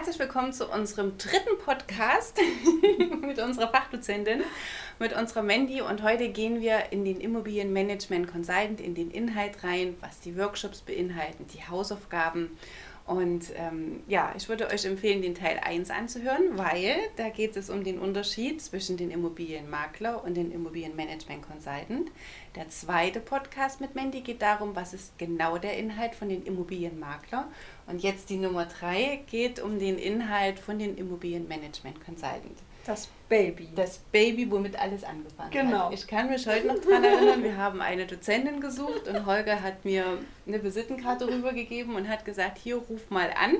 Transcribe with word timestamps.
herzlich 0.00 0.18
willkommen 0.18 0.54
zu 0.54 0.66
unserem 0.66 1.18
dritten 1.18 1.58
Podcast 1.62 2.38
mit 3.20 3.38
unserer 3.38 3.68
Fachdozentin, 3.68 4.42
mit 4.98 5.12
unserer 5.12 5.42
Mandy. 5.42 5.82
Und 5.82 6.02
heute 6.02 6.30
gehen 6.30 6.62
wir 6.62 6.90
in 6.90 7.04
den 7.04 7.20
Immobilienmanagement 7.20 8.26
Consultant, 8.26 8.80
in 8.80 8.94
den 8.94 9.10
Inhalt 9.10 9.62
rein, 9.62 9.98
was 10.00 10.18
die 10.20 10.38
Workshops 10.38 10.80
beinhalten, 10.80 11.46
die 11.48 11.68
Hausaufgaben 11.68 12.56
und 13.06 13.46
ähm, 13.56 14.02
ja, 14.06 14.32
ich 14.36 14.48
würde 14.48 14.68
euch 14.68 14.84
empfehlen, 14.84 15.20
den 15.20 15.34
Teil 15.34 15.58
1 15.58 15.90
anzuhören, 15.90 16.56
weil 16.56 16.96
da 17.16 17.28
geht 17.28 17.56
es 17.56 17.68
um 17.68 17.82
den 17.82 17.98
Unterschied 17.98 18.62
zwischen 18.62 18.96
den 18.96 19.10
Immobilienmakler 19.10 20.22
und 20.22 20.34
den 20.34 20.52
Immobilienmanagement 20.52 21.42
Consultant. 21.42 22.10
Der 22.54 22.68
zweite 22.68 23.20
Podcast 23.20 23.80
mit 23.80 23.94
Mandy 23.94 24.20
geht 24.20 24.42
darum, 24.42 24.76
was 24.76 24.94
ist 24.94 25.18
genau 25.18 25.58
der 25.58 25.76
Inhalt 25.76 26.14
von 26.14 26.28
den 26.28 26.44
Immobilienmakler. 26.44 27.48
Und 27.86 28.02
jetzt 28.02 28.30
die 28.30 28.36
Nummer 28.36 28.66
3 28.66 29.24
geht 29.28 29.60
um 29.60 29.78
den 29.78 29.98
Inhalt 29.98 30.60
von 30.60 30.78
den 30.78 30.96
Immobilienmanagement 30.96 32.04
Consultant. 32.04 32.58
Das 32.90 33.08
Baby. 33.28 33.68
Das 33.76 33.98
Baby, 33.98 34.50
womit 34.50 34.74
alles 34.74 35.04
angefangen 35.04 35.52
genau. 35.52 35.84
hat. 35.84 35.94
Ich 35.94 36.08
kann 36.08 36.28
mich 36.28 36.44
heute 36.48 36.66
noch 36.66 36.80
daran 36.80 37.04
erinnern, 37.04 37.44
wir 37.44 37.56
haben 37.56 37.80
eine 37.80 38.04
Dozentin 38.04 38.60
gesucht 38.60 39.06
und 39.06 39.26
Holger 39.26 39.62
hat 39.62 39.84
mir 39.84 40.18
eine 40.44 40.60
Visitenkarte 40.60 41.28
rübergegeben 41.28 41.94
und 41.94 42.08
hat 42.08 42.24
gesagt, 42.24 42.58
hier 42.58 42.78
ruf 42.78 43.08
mal 43.08 43.30
an. 43.40 43.54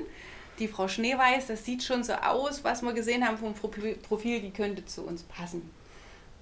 Die 0.59 0.67
Frau 0.67 0.89
Schneeweiß, 0.89 1.47
das 1.47 1.63
sieht 1.63 1.81
schon 1.81 2.03
so 2.03 2.11
aus, 2.11 2.65
was 2.65 2.81
wir 2.81 2.91
gesehen 2.91 3.25
haben 3.25 3.37
vom 3.37 3.53
Profil, 3.53 4.41
die 4.41 4.51
könnte 4.51 4.83
zu 4.83 5.03
uns 5.03 5.23
passen. 5.23 5.71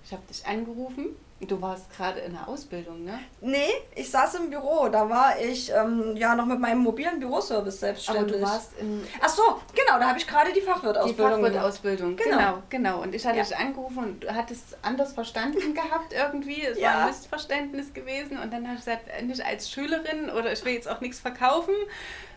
Ich 0.03 0.12
habe 0.12 0.23
dich 0.27 0.48
angerufen 0.48 1.09
Du 1.41 1.61
warst 1.61 1.89
gerade 1.95 2.20
in 2.20 2.34
der 2.34 2.49
Ausbildung, 2.49 3.05
ne? 3.05 3.17
Nee, 3.39 3.71
ich 3.95 4.11
saß 4.11 4.35
im 4.35 4.49
Büro. 4.49 4.89
Da 4.89 5.09
war 5.09 5.39
ich 5.39 5.71
ähm, 5.71 6.17
ja 6.17 6.35
noch 6.35 6.45
mit 6.45 6.59
meinem 6.59 6.79
mobilen 6.79 7.20
Büroservice 7.20 7.79
selbstständig. 7.79 8.23
Aber 8.23 8.31
du 8.40 8.41
warst 8.41 8.77
in. 8.77 9.07
Ach 9.21 9.29
so, 9.29 9.41
genau, 9.73 9.99
da 9.99 10.09
habe 10.09 10.20
ich 10.20 10.27
gerade 10.27 10.51
die 10.51 10.59
Fachwirtausbildung. 10.59 11.37
Die 11.37 11.43
Fachwirtausbildung, 11.46 12.15
genau. 12.18 12.37
genau, 12.37 12.63
genau. 12.70 13.01
Und 13.01 13.15
ich 13.15 13.26
hatte 13.26 13.37
ja. 13.37 13.43
dich 13.43 13.55
angerufen 13.55 13.99
und 13.99 14.23
du 14.23 14.35
hattest 14.35 14.77
anders 14.81 15.13
verstanden 15.13 15.73
gehabt 15.73 16.12
irgendwie. 16.12 16.62
Es 16.65 16.77
ja. 16.77 16.93
war 16.93 17.01
ein 17.04 17.07
Missverständnis 17.07 17.93
gewesen. 17.93 18.37
Und 18.37 18.51
dann 18.51 18.68
habe 18.68 18.77
ich 18.77 18.84
gesagt, 18.84 19.05
nicht 19.24 19.46
als 19.46 19.71
Schülerin 19.71 20.29
oder 20.29 20.51
ich 20.51 20.65
will 20.65 20.74
jetzt 20.74 20.90
auch 20.90 20.99
nichts 20.99 21.21
verkaufen, 21.21 21.74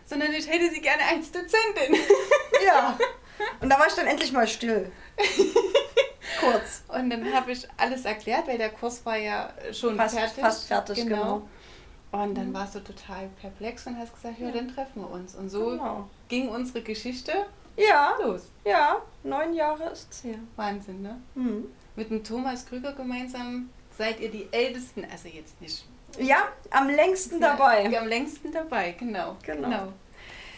sondern 0.05 0.31
ich 0.31 0.49
hätte 0.49 0.69
sie 0.69 0.79
gerne 0.79 1.01
als 1.13 1.29
Dozentin. 1.29 1.99
Ja. 2.65 2.97
Und 3.59 3.69
da 3.69 3.79
war 3.79 3.87
ich 3.87 3.93
dann 3.93 4.07
endlich 4.07 4.31
mal 4.31 4.47
still. 4.47 4.91
Kurz. 6.51 6.83
Und 6.87 7.09
dann 7.09 7.33
habe 7.33 7.51
ich 7.51 7.67
alles 7.77 8.05
erklärt, 8.05 8.47
weil 8.47 8.57
der 8.57 8.69
Kurs 8.69 9.05
war 9.05 9.17
ja 9.17 9.49
schon 9.71 9.95
fast, 9.95 10.17
fertig. 10.17 10.43
Fast 10.43 10.67
fertig, 10.67 10.97
genau. 10.97 11.15
genau. 11.15 12.23
Und 12.23 12.35
dann 12.35 12.49
mhm. 12.49 12.53
warst 12.53 12.75
du 12.75 12.79
total 12.79 13.27
perplex 13.41 13.87
und 13.87 13.97
hast 13.97 14.13
gesagt, 14.13 14.39
ja, 14.39 14.47
ja. 14.47 14.53
dann 14.53 14.67
treffen 14.67 15.01
wir 15.01 15.09
uns. 15.09 15.35
Und 15.35 15.49
so 15.49 15.71
genau. 15.71 16.09
ging 16.27 16.49
unsere 16.49 16.81
Geschichte 16.81 17.33
ja, 17.75 18.15
los. 18.21 18.51
Ja, 18.65 19.01
neun 19.23 19.53
Jahre 19.53 19.89
ist 19.89 20.11
es 20.11 20.23
her. 20.23 20.37
Wahnsinn, 20.55 21.01
ne? 21.01 21.19
Mhm. 21.33 21.65
Mit 21.95 22.11
dem 22.11 22.23
Thomas 22.23 22.65
Krüger 22.65 22.93
gemeinsam 22.93 23.69
seid 23.97 24.19
ihr 24.19 24.29
die 24.29 24.47
Ältesten, 24.51 25.05
also 25.11 25.27
jetzt 25.27 25.59
nicht. 25.59 25.85
Ja, 26.19 26.49
am 26.69 26.87
längsten 26.87 27.41
dabei. 27.41 27.87
Ja, 27.87 28.01
am 28.01 28.07
längsten 28.07 28.51
dabei, 28.51 28.91
genau. 28.91 29.35
Genau. 29.43 29.69
genau. 29.69 29.93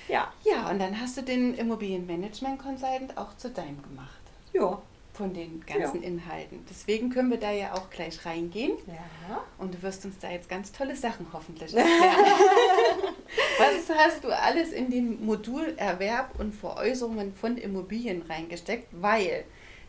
Ja. 0.09 0.31
Ja, 0.43 0.69
und 0.69 0.79
dann 0.79 0.99
hast 0.99 1.15
du 1.17 1.23
den 1.23 1.55
Immobilienmanagement 1.55 2.61
Consultant 2.61 3.17
auch 3.17 3.35
zu 3.37 3.49
deinem 3.49 3.81
gemacht. 3.81 4.19
Ja 4.51 4.81
von 5.15 5.33
den 5.33 5.65
ganzen 5.65 6.01
ja. 6.01 6.07
Inhalten. 6.07 6.65
Deswegen 6.69 7.09
können 7.09 7.31
wir 7.31 7.39
da 7.39 7.51
ja 7.51 7.73
auch 7.73 7.89
gleich 7.89 8.25
reingehen. 8.25 8.73
Ja. 8.87 9.43
Und 9.57 9.73
du 9.73 9.81
wirst 9.81 10.05
uns 10.05 10.19
da 10.19 10.29
jetzt 10.29 10.49
ganz 10.49 10.71
tolle 10.71 10.95
Sachen 10.95 11.27
hoffentlich 11.33 11.73
erklären. 11.75 13.15
Was 13.57 13.95
hast 13.95 14.23
du 14.23 14.29
alles 14.29 14.71
in 14.71 14.91
den 14.91 15.25
Modul 15.25 15.73
Erwerb 15.77 16.39
und 16.39 16.53
Veräußerungen 16.53 17.33
von 17.33 17.57
Immobilien 17.57 18.23
reingesteckt? 18.23 18.87
Weil 18.91 19.45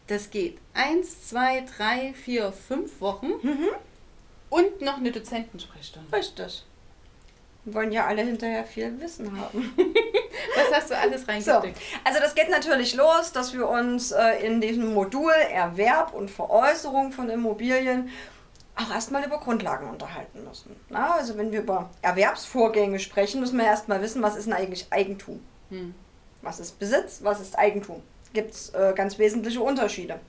das 0.07 0.31
geht 0.31 0.59
eins, 0.73 1.29
zwei, 1.29 1.65
drei, 1.77 2.15
vier, 2.15 2.53
fünf 2.53 3.01
Wochen 3.01 3.33
mhm. 3.43 3.69
und 4.51 4.81
noch 4.81 4.99
eine 4.99 5.11
Dozentensprechstunde. 5.11 6.17
Richtig. 6.17 6.65
Wir 7.65 7.75
wollen 7.75 7.91
ja 7.91 8.07
alle 8.07 8.23
hinterher 8.23 8.65
viel 8.65 9.01
Wissen 9.01 9.39
haben. 9.41 9.75
Was 10.55 10.75
hast 10.75 10.91
du 10.91 10.97
alles 10.97 11.27
reingesteckt? 11.27 11.77
So, 11.77 11.83
also 12.05 12.21
das 12.21 12.35
geht 12.35 12.51
natürlich 12.51 12.95
los, 12.95 13.33
dass 13.33 13.53
wir 13.53 13.69
uns 13.69 14.13
äh, 14.13 14.47
in 14.47 14.61
diesem 14.61 14.95
Modul 14.95 15.33
Erwerb 15.33 16.15
und 16.15 16.31
Veräußerung 16.31 17.13
von 17.13 17.29
Immobilien 17.29 18.11
auch 18.77 18.91
erstmal 18.93 19.25
über 19.25 19.39
Grundlagen 19.39 19.89
unterhalten 19.89 20.45
müssen. 20.45 20.77
Na, 20.91 21.15
also 21.15 21.39
wenn 21.39 21.51
wir 21.51 21.61
über 21.61 21.91
Erwerbsvorgänge 22.03 22.99
sprechen, 22.99 23.41
müssen 23.41 23.57
wir 23.57 23.65
erstmal 23.65 24.03
wissen, 24.03 24.23
was 24.23 24.37
ist 24.37 24.47
denn 24.47 24.53
eigentlich 24.53 24.87
Eigentum? 24.91 25.43
Hm. 25.71 25.95
Was 26.43 26.61
ist 26.61 26.79
Besitz, 26.79 27.21
was 27.23 27.41
ist 27.41 27.59
Eigentum? 27.59 28.03
Gibt 28.35 28.53
es 28.53 28.71
äh, 28.75 28.93
ganz 28.95 29.19
wesentliche 29.19 29.63
Unterschiede. 29.63 30.21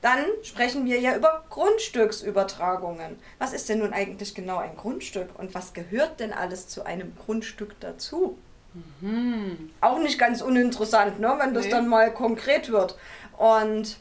Dann 0.00 0.24
sprechen 0.42 0.84
wir 0.84 0.98
ja 0.98 1.14
über 1.14 1.44
Grundstücksübertragungen. 1.48 3.20
Was 3.38 3.52
ist 3.52 3.68
denn 3.68 3.78
nun 3.78 3.92
eigentlich 3.92 4.34
genau 4.34 4.58
ein 4.58 4.76
Grundstück 4.76 5.28
und 5.38 5.54
was 5.54 5.72
gehört 5.72 6.18
denn 6.18 6.32
alles 6.32 6.66
zu 6.66 6.84
einem 6.84 7.14
Grundstück 7.16 7.78
dazu? 7.78 8.36
Mhm. 9.00 9.70
Auch 9.80 9.98
nicht 9.98 10.18
ganz 10.18 10.42
uninteressant, 10.42 11.20
ne, 11.20 11.34
wenn 11.38 11.54
das 11.54 11.64
nee. 11.64 11.70
dann 11.70 11.88
mal 11.88 12.12
konkret 12.12 12.70
wird. 12.70 12.96
Und 13.36 13.98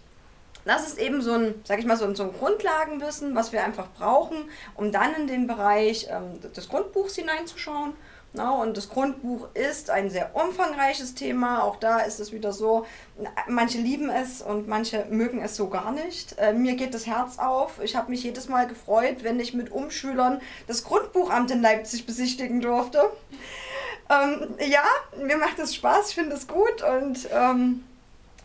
das 0.66 0.88
ist 0.88 1.00
eben 1.00 1.22
so 1.22 1.34
ein, 1.34 1.56
sag 1.64 1.80
ich 1.80 1.86
mal, 1.86 1.98
so 1.98 2.06
ein, 2.06 2.16
so 2.16 2.24
ein 2.24 2.34
Grundlagenwissen, 2.34 3.36
was 3.36 3.52
wir 3.52 3.64
einfach 3.64 3.88
brauchen, 3.98 4.38
um 4.76 4.92
dann 4.92 5.14
in 5.16 5.28
den 5.28 5.48
Bereich 5.48 6.08
ähm, 6.10 6.40
des 6.56 6.70
Grundbuchs 6.70 7.16
hineinzuschauen 7.16 7.94
na, 8.34 8.52
und 8.52 8.78
das 8.78 8.88
Grundbuch 8.88 9.50
ist 9.56 9.90
ein 9.90 10.10
sehr 10.10 10.34
umfangreiches 10.36 11.16
Thema. 11.16 11.64
Auch 11.64 11.76
da 11.76 12.00
ist 12.00 12.22
es 12.22 12.32
wieder 12.32 12.54
so, 12.54 12.86
manche 13.50 13.78
lieben 13.78 14.10
es 14.10 14.42
und 14.42 14.70
manche 14.70 15.06
mögen 15.10 15.42
es 15.42 15.58
so 15.58 15.68
gar 15.68 15.92
nicht. 15.92 16.38
Äh, 16.38 16.54
mir 16.54 16.76
geht 16.76 16.94
das 16.94 17.06
Herz 17.06 17.40
auf. 17.40 17.82
Ich 17.84 17.98
habe 17.98 18.10
mich 18.10 18.24
jedes 18.24 18.48
Mal 18.48 18.68
gefreut, 18.68 19.18
wenn 19.24 19.38
ich 19.42 19.54
mit 19.54 19.70
Umschülern 19.70 20.42
das 20.66 20.86
Grundbuchamt 20.86 21.52
in 21.52 21.62
Leipzig 21.62 22.06
besichtigen 22.06 22.62
durfte. 22.62 23.04
Ähm, 24.12 24.56
ja, 24.60 24.84
mir 25.24 25.38
macht 25.38 25.58
es 25.60 25.74
Spaß, 25.76 26.10
ich 26.10 26.16
finde 26.16 26.36
es 26.36 26.48
gut 26.48 26.84
und 26.84 27.30
ähm, 27.34 27.84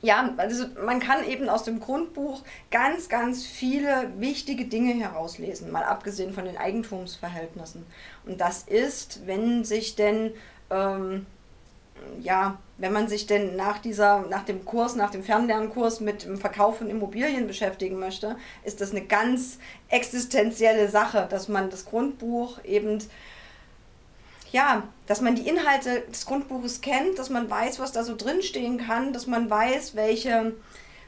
ja, 0.03 0.33
also 0.37 0.67
man 0.85 1.01
kann 1.01 1.25
eben 1.25 1.49
aus 1.49 1.65
dem 1.65 1.81
Grundbuch 1.81 2.43
ganz, 2.71 3.09
ganz 3.09 3.45
viele 3.45 4.13
wichtige 4.19 4.67
Dinge 4.67 4.93
herauslesen, 4.93 5.73
mal 5.73 5.83
abgesehen 5.83 6.33
von 6.33 6.45
den 6.45 6.57
Eigentumsverhältnissen. 6.57 7.85
Und 8.27 8.41
das 8.41 8.63
ist, 8.63 9.27
wenn 9.27 9.65
sich 9.65 9.97
denn, 9.97 10.33
ähm, 10.71 11.27
ja, 12.21 12.59
wenn 12.79 12.93
man 12.93 13.09
sich 13.09 13.27
denn 13.27 13.57
nach 13.57 13.79
dieser, 13.79 14.21
nach 14.29 14.45
dem 14.45 14.65
Kurs, 14.65 14.95
nach 14.95 15.11
dem 15.11 15.25
Fernlernkurs 15.25 16.01
mit 16.01 16.25
dem 16.25 16.37
Verkauf 16.37 16.79
von 16.79 16.91
Immobilien 16.91 17.49
beschäftigen 17.49 17.99
möchte, 17.99 18.37
ist 18.65 18.81
das 18.81 18.93
eine 18.93 19.03
ganz 19.03 19.59
existenzielle 19.89 20.89
Sache, 20.89 21.27
dass 21.29 21.49
man 21.49 21.71
das 21.71 21.87
Grundbuch 21.87 22.63
eben 22.65 23.01
ja, 24.53 24.85
dass 25.07 25.21
man 25.21 25.35
die 25.35 25.49
Inhalte 25.49 26.03
des 26.11 26.27
Grundbuches 26.27 26.81
kennt, 26.81 27.19
dass 27.19 27.31
man 27.31 27.49
weiß, 27.51 27.79
was 27.79 27.93
da 27.93 28.05
so 28.05 28.17
drinstehen 28.17 28.79
kann, 28.79 29.13
dass 29.13 29.27
man 29.27 29.51
weiß, 29.51 29.95
welche, 29.95 30.55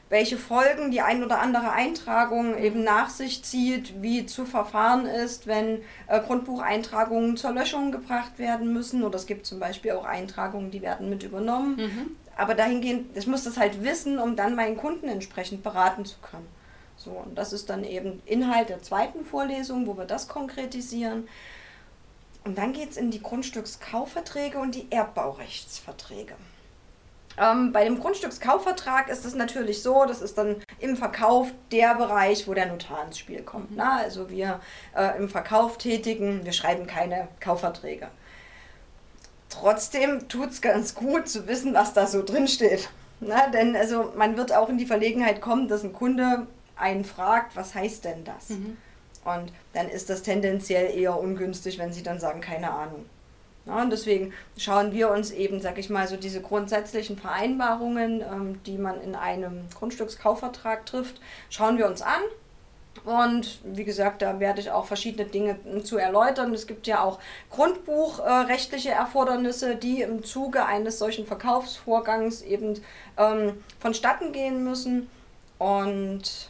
welche 0.09 0.37
Folgen 0.37 0.91
die 0.91 1.01
ein 1.01 1.23
oder 1.23 1.39
andere 1.39 1.71
Eintragung 1.71 2.57
eben 2.57 2.83
nach 2.83 3.09
sich 3.09 3.43
zieht, 3.43 4.01
wie 4.01 4.25
zu 4.25 4.45
verfahren 4.45 5.05
ist, 5.05 5.47
wenn 5.47 5.81
äh, 6.07 6.19
Grundbucheintragungen 6.19 7.37
zur 7.37 7.51
Löschung 7.51 7.91
gebracht 7.91 8.39
werden 8.39 8.73
müssen. 8.73 9.03
Oder 9.03 9.15
es 9.15 9.25
gibt 9.25 9.45
zum 9.45 9.59
Beispiel 9.59 9.91
auch 9.91 10.05
Eintragungen, 10.05 10.71
die 10.71 10.81
werden 10.81 11.09
mit 11.09 11.23
übernommen. 11.23 11.75
Mhm. 11.77 12.15
Aber 12.35 12.55
dahingehend, 12.55 13.17
ich 13.17 13.27
muss 13.27 13.43
das 13.43 13.57
halt 13.57 13.83
wissen, 13.83 14.17
um 14.17 14.35
dann 14.35 14.55
meinen 14.55 14.77
Kunden 14.77 15.09
entsprechend 15.09 15.61
beraten 15.61 16.05
zu 16.05 16.19
können. 16.19 16.47
So, 16.95 17.11
und 17.11 17.37
das 17.37 17.53
ist 17.53 17.69
dann 17.69 17.83
eben 17.83 18.21
Inhalt 18.25 18.69
der 18.69 18.81
zweiten 18.81 19.23
Vorlesung, 19.23 19.87
wo 19.87 19.97
wir 19.97 20.05
das 20.05 20.27
konkretisieren. 20.27 21.27
Und 22.43 22.57
dann 22.57 22.73
geht 22.73 22.91
es 22.91 22.97
in 22.97 23.11
die 23.11 23.21
Grundstückskaufverträge 23.21 24.59
und 24.59 24.75
die 24.75 24.91
Erbbaurechtsverträge. 24.91 26.35
Ähm, 27.37 27.71
bei 27.71 27.83
dem 27.85 27.99
Grundstückskaufvertrag 27.99 29.07
ist 29.09 29.25
es 29.25 29.33
natürlich 29.33 29.81
so, 29.81 30.05
das 30.05 30.21
ist 30.21 30.37
dann 30.37 30.57
im 30.79 30.97
Verkauf 30.97 31.51
der 31.71 31.95
Bereich, 31.95 32.47
wo 32.47 32.53
der 32.53 32.65
Notar 32.65 33.05
ins 33.05 33.17
Spiel 33.17 33.43
kommt. 33.43 33.75
Na, 33.75 33.97
also 33.97 34.29
wir 34.29 34.59
äh, 34.95 35.17
im 35.17 35.29
Verkauf 35.29 35.77
tätigen, 35.77 36.43
wir 36.43 36.51
schreiben 36.51 36.85
keine 36.87 37.29
Kaufverträge. 37.39 38.09
Trotzdem 39.49 40.27
tut 40.27 40.51
es 40.51 40.61
ganz 40.61 40.95
gut 40.95 41.29
zu 41.29 41.47
wissen, 41.47 41.73
was 41.73 41.93
da 41.93 42.07
so 42.07 42.23
drin 42.23 42.47
steht. 42.47 42.89
Na, 43.19 43.47
denn 43.49 43.75
also 43.75 44.11
man 44.15 44.37
wird 44.37 44.53
auch 44.53 44.69
in 44.69 44.77
die 44.77 44.85
Verlegenheit 44.85 45.41
kommen, 45.41 45.67
dass 45.67 45.83
ein 45.83 45.93
Kunde 45.93 46.47
einen 46.75 47.05
fragt, 47.05 47.55
was 47.55 47.73
heißt 47.75 48.05
denn 48.05 48.23
das? 48.23 48.49
Mhm. 48.49 48.77
Und 49.25 49.51
dann 49.73 49.89
ist 49.89 50.09
das 50.09 50.23
tendenziell 50.23 50.97
eher 50.97 51.19
ungünstig, 51.19 51.77
wenn 51.77 51.93
sie 51.93 52.03
dann 52.03 52.19
sagen, 52.19 52.41
keine 52.41 52.71
Ahnung. 52.71 53.05
Ja, 53.65 53.81
und 53.81 53.91
deswegen 53.91 54.33
schauen 54.57 54.93
wir 54.93 55.11
uns 55.11 55.31
eben, 55.31 55.61
sag 55.61 55.77
ich 55.77 55.89
mal, 55.89 56.07
so 56.07 56.15
diese 56.17 56.41
grundsätzlichen 56.41 57.17
Vereinbarungen, 57.17 58.21
ähm, 58.21 58.63
die 58.65 58.77
man 58.77 58.99
in 59.01 59.15
einem 59.15 59.67
Grundstückskaufvertrag 59.77 60.85
trifft, 60.85 61.21
schauen 61.49 61.77
wir 61.77 61.87
uns 61.87 62.01
an 62.01 62.21
Und 63.05 63.59
wie 63.63 63.83
gesagt, 63.83 64.21
da 64.21 64.39
werde 64.39 64.59
ich 64.61 64.71
auch 64.71 64.85
verschiedene 64.85 65.25
Dinge 65.29 65.57
zu 65.83 65.97
erläutern. 65.97 66.53
Es 66.53 66.67
gibt 66.67 66.87
ja 66.87 67.03
auch 67.03 67.19
grundbuchrechtliche 67.49 68.89
Erfordernisse, 68.89 69.75
die 69.75 70.01
im 70.01 70.23
Zuge 70.23 70.65
eines 70.65 70.99
solchen 70.99 71.25
Verkaufsvorgangs 71.25 72.41
eben 72.41 72.81
ähm, 73.17 73.63
vonstatten 73.79 74.31
gehen 74.31 74.63
müssen. 74.63 75.09
Und 75.59 76.49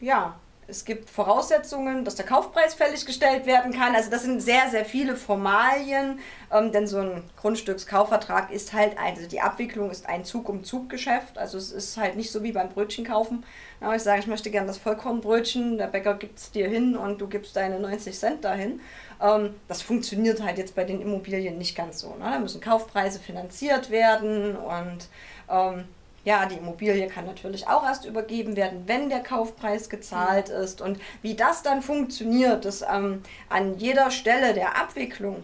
ja, 0.00 0.38
es 0.70 0.84
gibt 0.84 1.10
Voraussetzungen, 1.10 2.04
dass 2.04 2.14
der 2.14 2.24
Kaufpreis 2.24 2.74
fällig 2.74 3.04
gestellt 3.04 3.46
werden 3.46 3.72
kann. 3.72 3.94
Also 3.94 4.10
das 4.10 4.22
sind 4.22 4.40
sehr, 4.40 4.70
sehr 4.70 4.84
viele 4.84 5.16
Formalien, 5.16 6.20
ähm, 6.52 6.72
denn 6.72 6.86
so 6.86 6.98
ein 6.98 7.22
Grundstückskaufvertrag 7.36 8.50
ist 8.50 8.72
halt, 8.72 8.96
also 8.98 9.26
die 9.26 9.40
Abwicklung 9.40 9.90
ist 9.90 10.08
ein 10.08 10.24
Zug-um-Zug-Geschäft. 10.24 11.36
Also 11.36 11.58
es 11.58 11.72
ist 11.72 11.96
halt 11.96 12.16
nicht 12.16 12.30
so 12.30 12.42
wie 12.42 12.52
beim 12.52 12.68
Brötchen 12.68 13.04
kaufen. 13.04 13.44
Ja, 13.80 13.94
ich 13.94 14.02
sage, 14.02 14.20
ich 14.20 14.26
möchte 14.26 14.50
gerne 14.50 14.68
das 14.68 14.78
Vollkornbrötchen, 14.78 15.78
der 15.78 15.88
Bäcker 15.88 16.14
gibt 16.14 16.38
es 16.38 16.50
dir 16.50 16.68
hin 16.68 16.96
und 16.96 17.20
du 17.20 17.26
gibst 17.26 17.56
deine 17.56 17.80
90 17.80 18.18
Cent 18.18 18.44
dahin. 18.44 18.80
Ähm, 19.20 19.54
das 19.68 19.82
funktioniert 19.82 20.42
halt 20.42 20.58
jetzt 20.58 20.74
bei 20.74 20.84
den 20.84 21.00
Immobilien 21.00 21.58
nicht 21.58 21.76
ganz 21.76 22.00
so. 22.00 22.14
Ne? 22.14 22.30
Da 22.30 22.38
müssen 22.38 22.60
Kaufpreise 22.60 23.18
finanziert 23.18 23.90
werden 23.90 24.56
und 24.56 25.08
ähm, 25.50 25.84
ja, 26.24 26.46
die 26.46 26.56
Immobilie 26.56 27.06
kann 27.08 27.26
natürlich 27.26 27.66
auch 27.66 27.82
erst 27.82 28.04
übergeben 28.04 28.56
werden, 28.56 28.82
wenn 28.86 29.08
der 29.08 29.22
Kaufpreis 29.22 29.88
gezahlt 29.88 30.48
mhm. 30.48 30.54
ist. 30.56 30.80
Und 30.80 31.00
wie 31.22 31.34
das 31.34 31.62
dann 31.62 31.82
funktioniert, 31.82 32.64
dass 32.64 32.82
ähm, 32.82 33.22
an 33.48 33.78
jeder 33.78 34.10
Stelle 34.10 34.52
der 34.52 34.76
Abwicklung 34.80 35.42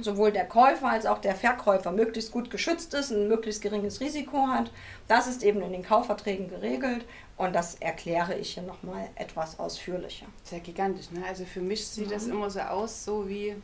sowohl 0.00 0.30
der 0.30 0.46
Käufer 0.46 0.88
als 0.88 1.06
auch 1.06 1.18
der 1.18 1.34
Verkäufer 1.34 1.90
möglichst 1.90 2.32
gut 2.32 2.50
geschützt 2.50 2.94
ist, 2.94 3.10
ein 3.10 3.28
möglichst 3.28 3.62
geringes 3.62 4.00
Risiko 4.00 4.46
hat, 4.46 4.70
das 5.08 5.26
ist 5.26 5.42
eben 5.42 5.60
in 5.60 5.72
den 5.72 5.82
Kaufverträgen 5.82 6.48
geregelt. 6.48 7.04
Und 7.36 7.54
das 7.54 7.76
erkläre 7.76 8.34
ich 8.34 8.54
hier 8.54 8.64
nochmal 8.64 9.08
etwas 9.14 9.60
ausführlicher. 9.60 10.26
Sehr 10.42 10.58
gigantisch, 10.58 11.10
ne? 11.12 11.22
Also 11.28 11.44
für 11.44 11.60
mich 11.60 11.86
sieht 11.86 12.08
mhm. 12.08 12.10
das 12.10 12.26
immer 12.26 12.50
so 12.50 12.60
aus, 12.60 13.04
so 13.04 13.28
wie 13.28 13.54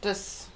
das, 0.00 0.48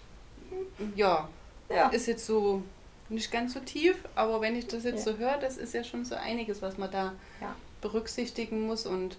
ja, 0.95 1.29
ja. 1.69 1.89
ist 1.89 2.07
jetzt 2.07 2.25
so 2.25 2.63
nicht 3.13 3.31
ganz 3.31 3.55
so 3.55 3.61
tief, 3.61 3.97
aber 4.15 4.41
wenn 4.41 4.57
ich 4.57 4.67
das 4.67 4.85
jetzt 4.85 5.07
ja. 5.07 5.13
so 5.13 5.19
höre, 5.19 5.39
das 5.39 5.57
ist 5.57 5.75
ja 5.75 5.85
schon 5.85 6.05
so 6.05 6.15
einiges, 6.15 6.63
was 6.63 6.79
man 6.79 6.91
da 6.91 7.13
ja. 7.41 7.55
berücksichtigen 7.81 8.67
muss 8.67 8.87
und 8.87 9.17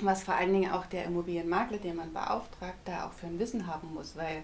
was 0.00 0.24
vor 0.24 0.34
allen 0.34 0.52
Dingen 0.52 0.72
auch 0.72 0.86
der 0.86 1.04
Immobilienmakler, 1.04 1.78
den 1.78 1.96
man 1.96 2.12
beauftragt, 2.12 2.78
da 2.84 3.06
auch 3.06 3.12
für 3.12 3.26
ein 3.26 3.38
Wissen 3.38 3.66
haben 3.66 3.94
muss, 3.94 4.16
weil 4.16 4.42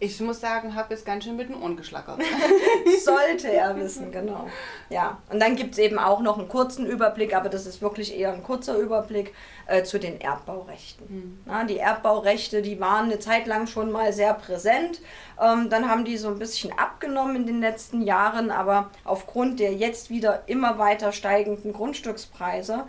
ich 0.00 0.20
muss 0.20 0.40
sagen, 0.40 0.74
habe 0.74 0.92
jetzt 0.92 1.06
ganz 1.06 1.24
schön 1.24 1.36
mit 1.36 1.48
den 1.48 1.56
Ohren 1.56 1.76
geschlackert. 1.76 2.20
Sollte 3.04 3.50
er 3.50 3.76
wissen, 3.76 4.10
genau. 4.10 4.48
Ja, 4.90 5.18
und 5.30 5.40
dann 5.40 5.56
gibt 5.56 5.72
es 5.72 5.78
eben 5.78 5.98
auch 5.98 6.20
noch 6.20 6.38
einen 6.38 6.48
kurzen 6.48 6.84
Überblick, 6.84 7.34
aber 7.34 7.48
das 7.48 7.64
ist 7.66 7.80
wirklich 7.80 8.16
eher 8.16 8.32
ein 8.32 8.42
kurzer 8.42 8.76
Überblick 8.76 9.32
äh, 9.66 9.82
zu 9.82 9.98
den 9.98 10.20
Erbbaurechten. 10.20 11.06
Mhm. 11.08 11.38
Na, 11.46 11.64
die 11.64 11.78
Erbbaurechte, 11.78 12.60
die 12.60 12.80
waren 12.80 13.06
eine 13.06 13.18
Zeit 13.18 13.46
lang 13.46 13.66
schon 13.66 13.90
mal 13.90 14.12
sehr 14.12 14.34
präsent. 14.34 15.00
Ähm, 15.40 15.70
dann 15.70 15.88
haben 15.88 16.04
die 16.04 16.18
so 16.18 16.28
ein 16.28 16.38
bisschen 16.38 16.76
abgenommen 16.76 17.36
in 17.36 17.46
den 17.46 17.60
letzten 17.60 18.02
Jahren, 18.02 18.50
aber 18.50 18.90
aufgrund 19.04 19.60
der 19.60 19.72
jetzt 19.72 20.10
wieder 20.10 20.42
immer 20.46 20.78
weiter 20.78 21.12
steigenden 21.12 21.72
Grundstückspreise 21.72 22.84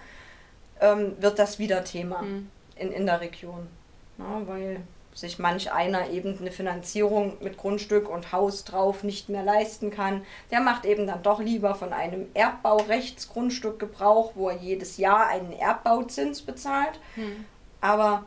ähm, 0.82 1.14
wird 1.20 1.40
das 1.40 1.60
wieder 1.60 1.84
Thema 1.84 2.24
mhm. 2.24 2.50
in, 2.76 2.92
in 2.92 3.06
der 3.06 3.22
Region. 3.22 3.68
Na, 4.18 4.42
weil 4.46 4.82
sich 5.16 5.40
manch 5.40 5.72
einer 5.72 6.10
eben 6.10 6.38
eine 6.38 6.52
Finanzierung 6.52 7.38
mit 7.40 7.58
Grundstück 7.58 8.10
und 8.10 8.34
Haus 8.34 8.66
drauf 8.66 9.04
nicht 9.04 9.30
mehr 9.30 9.44
leisten 9.44 9.90
kann, 9.90 10.24
der 10.52 10.60
macht 10.60 10.86
eben 10.86 11.08
dann 11.08 11.24
doch 11.24 11.40
lieber 11.40 11.74
von 11.74 11.94
einem 11.94 12.28
Erbbaurechtsgrundstück 12.34 13.80
Gebrauch, 13.80 14.34
wo 14.36 14.50
er 14.50 14.58
jedes 14.58 14.98
Jahr 14.98 15.28
einen 15.28 15.54
Erbbauzins 15.54 16.42
bezahlt, 16.42 17.00
hm. 17.16 17.46
aber 17.80 18.26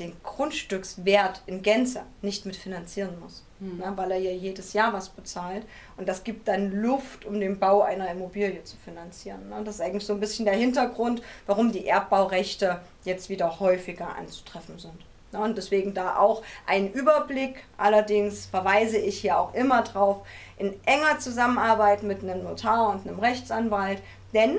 den 0.00 0.16
Grundstückswert 0.24 1.42
in 1.46 1.62
Gänze 1.62 2.02
nicht 2.22 2.44
mit 2.44 2.56
finanzieren 2.56 3.20
muss, 3.20 3.44
hm. 3.60 3.78
ne, 3.78 3.92
weil 3.94 4.10
er 4.10 4.18
ja 4.18 4.32
jedes 4.32 4.72
Jahr 4.72 4.92
was 4.92 5.10
bezahlt 5.10 5.64
und 5.96 6.08
das 6.08 6.24
gibt 6.24 6.48
dann 6.48 6.72
Luft, 6.72 7.24
um 7.24 7.38
den 7.38 7.60
Bau 7.60 7.82
einer 7.82 8.10
Immobilie 8.10 8.64
zu 8.64 8.76
finanzieren. 8.76 9.48
Ne. 9.48 9.62
Das 9.64 9.76
ist 9.76 9.80
eigentlich 9.80 10.06
so 10.06 10.14
ein 10.14 10.20
bisschen 10.20 10.44
der 10.44 10.56
Hintergrund, 10.56 11.22
warum 11.46 11.70
die 11.70 11.86
Erbbaurechte 11.86 12.80
jetzt 13.04 13.28
wieder 13.28 13.60
häufiger 13.60 14.16
anzutreffen 14.16 14.78
sind. 14.80 15.09
Und 15.32 15.56
deswegen 15.56 15.94
da 15.94 16.16
auch 16.16 16.42
ein 16.66 16.92
Überblick. 16.92 17.64
Allerdings 17.76 18.46
verweise 18.46 18.98
ich 18.98 19.20
hier 19.20 19.38
auch 19.38 19.54
immer 19.54 19.82
drauf, 19.82 20.26
in 20.56 20.74
enger 20.84 21.18
Zusammenarbeit 21.18 22.02
mit 22.02 22.22
einem 22.22 22.42
Notar 22.42 22.90
und 22.90 23.06
einem 23.06 23.18
Rechtsanwalt. 23.18 24.02
Denn 24.34 24.58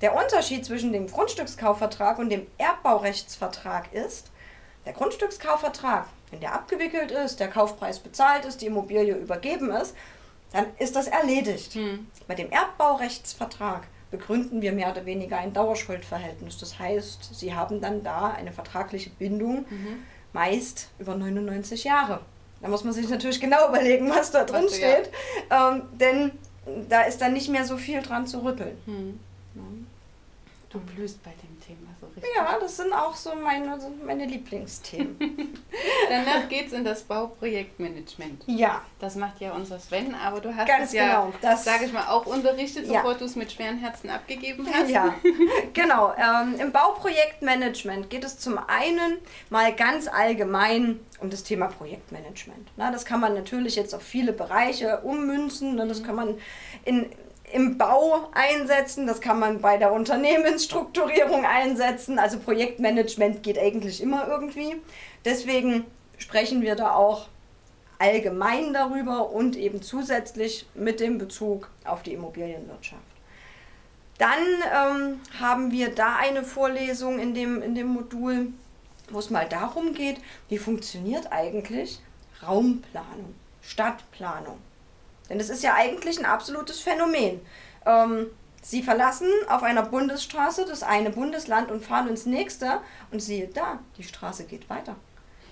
der 0.00 0.16
Unterschied 0.16 0.64
zwischen 0.64 0.92
dem 0.92 1.06
Grundstückskaufvertrag 1.06 2.18
und 2.18 2.30
dem 2.30 2.46
Erbbaurechtsvertrag 2.58 3.92
ist, 3.92 4.30
der 4.84 4.92
Grundstückskaufvertrag, 4.92 6.06
wenn 6.30 6.40
der 6.40 6.54
abgewickelt 6.54 7.12
ist, 7.12 7.38
der 7.38 7.48
Kaufpreis 7.48 8.00
bezahlt 8.00 8.44
ist, 8.44 8.60
die 8.60 8.66
Immobilie 8.66 9.14
übergeben 9.14 9.70
ist, 9.70 9.94
dann 10.52 10.66
ist 10.78 10.96
das 10.96 11.06
erledigt. 11.06 11.74
Hm. 11.74 12.08
Bei 12.26 12.34
dem 12.34 12.50
Erbbaurechtsvertrag 12.50 13.82
begründen 14.12 14.62
wir 14.62 14.72
mehr 14.72 14.92
oder 14.92 15.04
weniger 15.06 15.38
ein 15.38 15.52
Dauerschuldverhältnis. 15.52 16.58
Das 16.58 16.78
heißt, 16.78 17.34
sie 17.34 17.54
haben 17.54 17.80
dann 17.80 18.04
da 18.04 18.28
eine 18.28 18.52
vertragliche 18.52 19.10
Bindung, 19.10 19.64
mhm. 19.68 20.04
meist 20.32 20.90
über 21.00 21.16
99 21.16 21.82
Jahre. 21.82 22.20
Da 22.60 22.68
muss 22.68 22.84
man 22.84 22.92
sich 22.92 23.08
natürlich 23.08 23.40
genau 23.40 23.68
überlegen, 23.68 24.08
was 24.08 24.30
da 24.30 24.44
drin 24.44 24.66
was 24.66 24.76
steht, 24.76 25.10
ja. 25.50 25.72
ähm, 25.72 25.82
denn 25.98 26.30
da 26.88 27.02
ist 27.02 27.20
dann 27.20 27.32
nicht 27.32 27.48
mehr 27.48 27.64
so 27.64 27.76
viel 27.76 28.02
dran 28.02 28.26
zu 28.28 28.44
rütteln. 28.44 28.76
Mhm. 28.86 29.18
Du 30.72 30.80
blühst 30.80 31.22
bei 31.22 31.32
dem 31.32 31.60
Thema 31.60 31.90
so 32.00 32.06
richtig. 32.06 32.24
Ja, 32.34 32.56
das 32.58 32.78
sind 32.78 32.94
auch 32.94 33.14
so 33.14 33.34
meine, 33.34 33.78
meine 34.06 34.24
Lieblingsthemen. 34.24 35.18
Danach 36.08 36.48
geht 36.48 36.68
es 36.68 36.72
in 36.72 36.82
das 36.82 37.02
Bauprojektmanagement. 37.02 38.44
Ja. 38.46 38.80
Das 38.98 39.16
macht 39.16 39.42
ja 39.42 39.52
unser 39.52 39.78
Sven, 39.78 40.14
aber 40.14 40.40
du 40.40 40.56
hast 40.56 40.66
Ganz 40.66 40.86
es 40.86 40.92
ja, 40.94 41.30
genau, 41.40 41.56
sage 41.56 41.84
ich 41.84 41.92
mal, 41.92 42.06
auch 42.06 42.24
unterrichtet, 42.24 42.86
ja. 42.86 43.02
bevor 43.02 43.16
du 43.16 43.26
es 43.26 43.36
mit 43.36 43.52
schweren 43.52 43.76
Herzen 43.80 44.08
abgegeben 44.08 44.66
hast. 44.72 44.88
Ja, 44.88 45.14
genau. 45.74 46.14
Ähm, 46.16 46.58
Im 46.58 46.72
Bauprojektmanagement 46.72 48.08
geht 48.08 48.24
es 48.24 48.38
zum 48.38 48.56
einen 48.56 49.18
mal 49.50 49.74
ganz 49.74 50.08
allgemein 50.08 51.00
um 51.20 51.28
das 51.28 51.42
Thema 51.42 51.66
Projektmanagement. 51.66 52.70
Na, 52.78 52.90
das 52.90 53.04
kann 53.04 53.20
man 53.20 53.34
natürlich 53.34 53.76
jetzt 53.76 53.94
auf 53.94 54.02
viele 54.02 54.32
Bereiche 54.32 55.02
ummünzen. 55.02 55.74
Ne? 55.74 55.86
Das 55.86 56.02
kann 56.02 56.14
man 56.14 56.38
in 56.86 57.10
im 57.52 57.78
Bau 57.78 58.28
einsetzen, 58.32 59.06
das 59.06 59.20
kann 59.20 59.38
man 59.38 59.60
bei 59.60 59.76
der 59.76 59.92
Unternehmensstrukturierung 59.92 61.44
einsetzen. 61.44 62.18
Also 62.18 62.38
Projektmanagement 62.38 63.42
geht 63.42 63.58
eigentlich 63.58 64.02
immer 64.02 64.26
irgendwie. 64.28 64.76
Deswegen 65.24 65.84
sprechen 66.18 66.62
wir 66.62 66.74
da 66.74 66.94
auch 66.94 67.28
allgemein 67.98 68.72
darüber 68.72 69.30
und 69.30 69.56
eben 69.56 69.82
zusätzlich 69.82 70.66
mit 70.74 70.98
dem 70.98 71.18
Bezug 71.18 71.70
auf 71.84 72.02
die 72.02 72.14
Immobilienwirtschaft. 72.14 73.02
Dann 74.18 74.38
ähm, 74.74 75.20
haben 75.40 75.70
wir 75.70 75.94
da 75.94 76.16
eine 76.16 76.42
Vorlesung 76.42 77.18
in 77.18 77.34
dem, 77.34 77.62
in 77.62 77.74
dem 77.74 77.88
Modul, 77.88 78.52
wo 79.10 79.18
es 79.18 79.30
mal 79.30 79.48
darum 79.48 79.94
geht, 79.94 80.20
wie 80.48 80.58
funktioniert 80.58 81.32
eigentlich 81.32 82.00
Raumplanung, 82.42 83.34
Stadtplanung. 83.62 84.58
Denn 85.28 85.38
das 85.38 85.50
ist 85.50 85.62
ja 85.62 85.74
eigentlich 85.74 86.18
ein 86.18 86.26
absolutes 86.26 86.80
Phänomen. 86.80 87.40
Ähm, 87.86 88.26
sie 88.62 88.82
verlassen 88.82 89.28
auf 89.48 89.62
einer 89.62 89.82
Bundesstraße 89.82 90.64
das 90.66 90.82
eine 90.82 91.10
Bundesland 91.10 91.70
und 91.70 91.84
fahren 91.84 92.08
ins 92.08 92.26
nächste 92.26 92.80
und 93.10 93.20
siehe 93.20 93.48
da, 93.48 93.78
die 93.98 94.04
Straße 94.04 94.44
geht 94.44 94.68
weiter. 94.70 94.96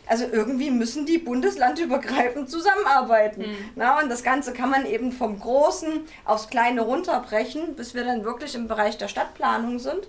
Also 0.07 0.25
irgendwie 0.25 0.73
müssen 0.73 1.07
die 1.07 1.19
bundeslandübergreifend 1.19 2.51
zusammenarbeiten. 2.51 3.43
Mhm. 3.43 3.71
Na, 3.77 4.01
und 4.01 4.09
das 4.09 4.25
Ganze 4.25 4.53
kann 4.53 4.69
man 4.69 4.85
eben 4.85 5.13
vom 5.13 5.39
Großen 5.39 6.01
aufs 6.25 6.49
Kleine 6.49 6.81
runterbrechen, 6.81 7.77
bis 7.77 7.95
wir 7.95 8.05
dann 8.05 8.25
wirklich 8.25 8.57
im 8.57 8.67
Bereich 8.67 8.99
der 8.99 9.07
Stadtplanung 9.07 9.79
sind. 9.79 10.09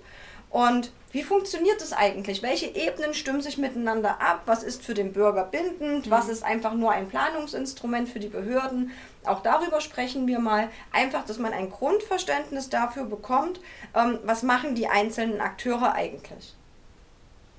Und 0.50 0.92
wie 1.12 1.24
funktioniert 1.24 1.82
das 1.82 1.92
eigentlich? 1.92 2.42
Welche 2.42 2.68
Ebenen 2.68 3.14
stimmen 3.14 3.42
sich 3.42 3.58
miteinander 3.58 4.22
ab? 4.22 4.44
Was 4.46 4.64
ist 4.64 4.84
für 4.84 4.94
den 4.94 5.12
Bürger 5.12 5.44
bindend? 5.44 6.06
Mhm. 6.06 6.12
Was 6.12 6.30
ist 6.30 6.44
einfach 6.44 6.74
nur 6.74 6.92
ein 6.92 7.10
Planungsinstrument 7.10 8.08
für 8.08 8.20
die 8.20 8.30
Behörden? 8.30 8.92
Auch 9.26 9.42
darüber 9.42 9.82
sprechen 9.82 10.26
wir 10.28 10.40
mal. 10.40 10.70
Einfach, 10.92 11.26
dass 11.26 11.38
man 11.38 11.54
ein 11.54 11.70
Grundverständnis 11.70 12.70
dafür 12.70 13.04
bekommt, 13.04 13.60
ähm, 13.94 14.20
was 14.24 14.44
machen 14.44 14.76
die 14.76 14.88
einzelnen 14.88 15.42
Akteure 15.42 15.94
eigentlich. 15.94 16.56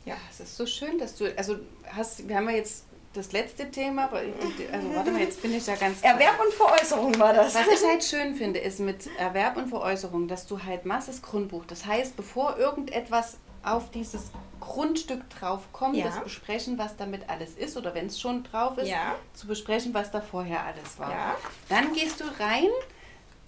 Ja, 0.05 0.17
es 0.31 0.41
ist 0.41 0.57
so 0.57 0.67
schön, 0.67 0.99
dass 0.99 1.17
du, 1.17 1.37
also 1.37 1.57
hast, 1.95 2.27
wir 2.27 2.37
haben 2.37 2.49
ja 2.49 2.57
jetzt 2.57 2.85
das 3.15 3.33
letzte 3.33 3.71
Thema, 3.71 4.11
also 4.11 4.95
warte 4.95 5.11
mal, 5.11 5.21
jetzt 5.21 5.43
bin 5.43 5.55
ich 5.55 5.67
ja 5.67 5.75
ganz. 5.75 6.03
Erwerb 6.03 6.41
und 6.41 6.53
Veräußerung 6.53 7.19
war 7.19 7.33
das. 7.33 7.55
Was 7.55 7.67
ich 7.67 7.87
halt 7.87 8.03
schön 8.03 8.35
finde, 8.35 8.61
ist 8.61 8.81
mit 8.81 9.09
Erwerb 9.19 9.57
und 9.57 9.69
Veräußerung, 9.69 10.29
dass 10.29 10.47
du 10.47 10.63
halt 10.63 10.87
machst 10.87 11.09
das 11.09 11.21
Grundbuch. 11.21 11.65
Das 11.67 11.85
heißt, 11.85 12.17
bevor 12.17 12.57
irgendetwas 12.57 13.39
auf 13.63 13.91
dieses 13.91 14.31
Grundstück 14.61 15.29
drauf 15.31 15.61
kommt, 15.73 15.97
ja. 15.97 16.07
das 16.07 16.21
besprechen, 16.21 16.79
was 16.79 16.97
damit 16.97 17.29
alles 17.29 17.55
ist, 17.55 17.77
oder 17.77 17.95
wenn 17.95 18.07
es 18.07 18.21
schon 18.21 18.45
drauf 18.45 18.79
ist, 18.79 18.89
ja. 18.89 19.17
zu 19.35 19.47
besprechen, 19.47 19.93
was 19.93 20.11
da 20.11 20.21
vorher 20.21 20.65
alles 20.65 20.99
war. 20.99 21.11
Ja. 21.11 21.37
Dann 21.69 21.93
gehst 21.93 22.21
du 22.21 22.25
rein 22.39 22.69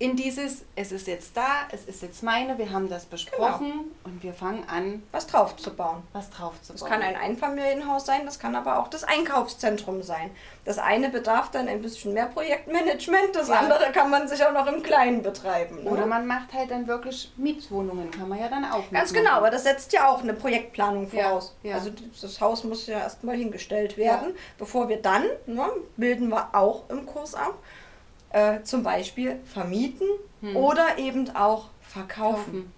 in 0.04 0.16
dieses, 0.16 0.66
es 0.76 0.92
ist 0.92 1.06
jetzt 1.06 1.34
da, 1.34 1.66
es 1.72 1.86
ist 1.86 2.02
jetzt 2.02 2.22
meine, 2.22 2.58
wir 2.58 2.70
haben 2.70 2.90
das 2.90 3.06
besprochen 3.06 3.70
genau. 3.70 3.84
und 4.04 4.22
wir 4.22 4.34
fangen 4.34 4.62
an, 4.68 5.02
was 5.12 5.26
drauf 5.26 5.56
zu 5.56 5.74
bauen. 5.74 6.02
Was 6.12 6.28
drauf 6.28 6.60
zu 6.60 6.74
bauen. 6.74 6.78
Das 6.78 6.90
kann 6.90 7.00
ein 7.00 7.16
Einfamilienhaus 7.16 8.04
sein, 8.04 8.26
das 8.26 8.38
kann 8.38 8.54
aber 8.54 8.80
auch 8.80 8.88
das 8.88 9.02
Einkaufszentrum 9.02 10.02
sein. 10.02 10.30
Das 10.66 10.76
eine 10.76 11.08
bedarf 11.08 11.50
dann 11.50 11.68
ein 11.68 11.80
bisschen 11.80 12.12
mehr 12.12 12.26
Projektmanagement, 12.26 13.34
das 13.34 13.48
ja. 13.48 13.54
andere 13.54 13.92
kann 13.92 14.10
man 14.10 14.28
sich 14.28 14.44
auch 14.44 14.52
noch 14.52 14.66
im 14.66 14.82
Kleinen 14.82 15.22
betreiben. 15.22 15.84
Ne? 15.84 15.90
Oder 15.90 16.04
man 16.04 16.26
macht 16.26 16.52
halt 16.52 16.70
dann 16.70 16.86
wirklich 16.86 17.32
Mietwohnungen, 17.38 18.10
kann 18.10 18.28
man 18.28 18.38
ja 18.38 18.48
dann 18.48 18.66
auch. 18.66 18.90
Ganz 18.90 19.10
genau, 19.10 19.30
aber 19.30 19.48
das 19.48 19.62
setzt 19.62 19.94
ja 19.94 20.10
auch 20.10 20.22
eine 20.22 20.34
Projektplanung 20.34 21.08
voraus. 21.08 21.56
Ja, 21.62 21.70
ja. 21.70 21.76
Also 21.76 21.90
das 22.20 22.40
Haus 22.42 22.62
muss 22.62 22.86
ja 22.86 22.98
erstmal 22.98 23.36
hingestellt 23.36 23.96
werden, 23.96 24.34
bevor 24.58 24.90
wir 24.90 25.00
dann, 25.00 25.24
ne, 25.46 25.66
bilden 25.96 26.28
wir 26.28 26.54
auch 26.54 26.90
im 26.90 27.06
Kurs 27.06 27.34
ab 27.34 27.54
äh, 28.34 28.62
zum 28.64 28.82
Beispiel 28.82 29.36
vermieten 29.44 30.08
hm. 30.40 30.56
oder 30.56 30.98
eben 30.98 31.34
auch 31.36 31.66
verkaufen. 31.80 32.72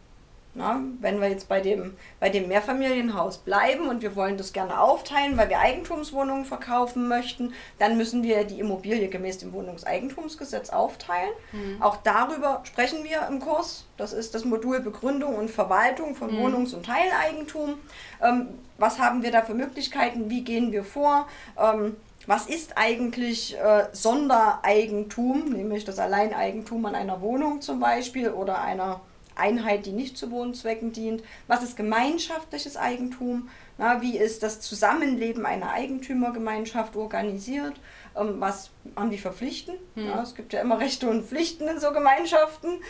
Na, 0.58 0.80
wenn 1.00 1.20
wir 1.20 1.28
jetzt 1.28 1.50
bei 1.50 1.60
dem, 1.60 1.98
bei 2.18 2.30
dem 2.30 2.48
Mehrfamilienhaus 2.48 3.38
bleiben 3.38 3.88
und 3.88 4.00
wir 4.00 4.16
wollen 4.16 4.38
das 4.38 4.54
gerne 4.54 4.80
aufteilen, 4.80 5.36
weil 5.36 5.50
wir 5.50 5.58
Eigentumswohnungen 5.58 6.46
verkaufen 6.46 7.08
möchten, 7.08 7.52
dann 7.78 7.98
müssen 7.98 8.22
wir 8.22 8.44
die 8.44 8.58
Immobilie 8.58 9.08
gemäß 9.08 9.36
dem 9.36 9.52
Wohnungseigentumsgesetz 9.52 10.70
aufteilen. 10.70 11.28
Mhm. 11.52 11.82
Auch 11.82 11.96
darüber 11.96 12.62
sprechen 12.64 13.04
wir 13.04 13.28
im 13.28 13.38
Kurs. 13.40 13.84
Das 13.98 14.14
ist 14.14 14.34
das 14.34 14.46
Modul 14.46 14.80
Begründung 14.80 15.34
und 15.34 15.50
Verwaltung 15.50 16.14
von 16.14 16.34
mhm. 16.34 16.38
Wohnungs- 16.38 16.75
und 16.75 16.86
Teileigentum. 16.86 17.75
Ähm, 18.22 18.48
was 18.78 18.98
haben 18.98 19.22
wir 19.22 19.32
da 19.32 19.42
für 19.42 19.54
Möglichkeiten? 19.54 20.30
Wie 20.30 20.42
gehen 20.42 20.72
wir 20.72 20.84
vor? 20.84 21.28
Ähm, 21.58 21.96
was 22.26 22.47
ist 22.47 22.76
eigentlich 22.76 23.56
äh, 23.56 23.87
Sondereigentum, 23.92 25.50
nämlich 25.50 25.85
das 25.85 25.99
Alleineigentum 25.99 26.85
an 26.87 26.95
einer 26.95 27.21
Wohnung 27.21 27.61
zum 27.61 27.80
Beispiel 27.80 28.30
oder 28.30 28.61
einer 28.61 29.00
Einheit, 29.37 29.87
die 29.87 29.92
nicht 29.92 30.16
zu 30.16 30.30
Wohnzwecken 30.30 30.92
dient? 30.92 31.23
Was 31.47 31.62
ist 31.62 31.76
gemeinschaftliches 31.76 32.76
Eigentum? 32.76 33.49
Na, 33.78 34.00
wie 34.00 34.16
ist 34.16 34.42
das 34.42 34.61
Zusammenleben 34.61 35.45
einer 35.45 35.71
Eigentümergemeinschaft 35.71 36.97
organisiert? 36.97 37.75
Ähm, 38.16 38.40
was 38.40 38.71
haben 38.97 39.11
die 39.11 39.18
verpflichten? 39.18 39.75
Hm. 39.95 40.06
Ja, 40.06 40.23
es 40.23 40.35
gibt 40.35 40.54
ja 40.54 40.62
immer 40.62 40.80
Rechte 40.80 41.09
und 41.09 41.26
Pflichten 41.26 41.68
in 41.68 41.78
so 41.78 41.92
Gemeinschaften. 41.92 42.80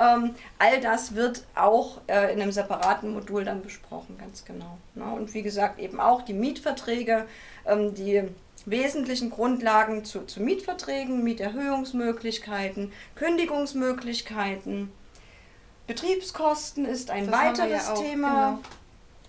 Ähm, 0.00 0.34
all 0.58 0.80
das 0.80 1.16
wird 1.16 1.44
auch 1.56 2.00
äh, 2.06 2.32
in 2.32 2.40
einem 2.40 2.52
separaten 2.52 3.12
Modul 3.12 3.44
dann 3.44 3.62
besprochen, 3.62 4.16
ganz 4.18 4.44
genau. 4.44 4.78
Na, 4.94 5.12
und 5.12 5.34
wie 5.34 5.42
gesagt, 5.42 5.80
eben 5.80 5.98
auch 5.98 6.22
die 6.22 6.34
Mietverträge, 6.34 7.26
ähm, 7.66 7.94
die 7.94 8.28
wesentlichen 8.66 9.30
Grundlagen 9.30 10.04
zu, 10.04 10.26
zu 10.26 10.42
Mietverträgen, 10.42 11.24
Mieterhöhungsmöglichkeiten, 11.24 12.92
Kündigungsmöglichkeiten. 13.14 14.92
Betriebskosten 15.86 16.84
ist 16.84 17.10
ein 17.10 17.30
das 17.30 17.34
weiteres 17.34 17.88
ja 17.88 17.94
Thema. 17.94 18.50
Genau. 18.50 18.58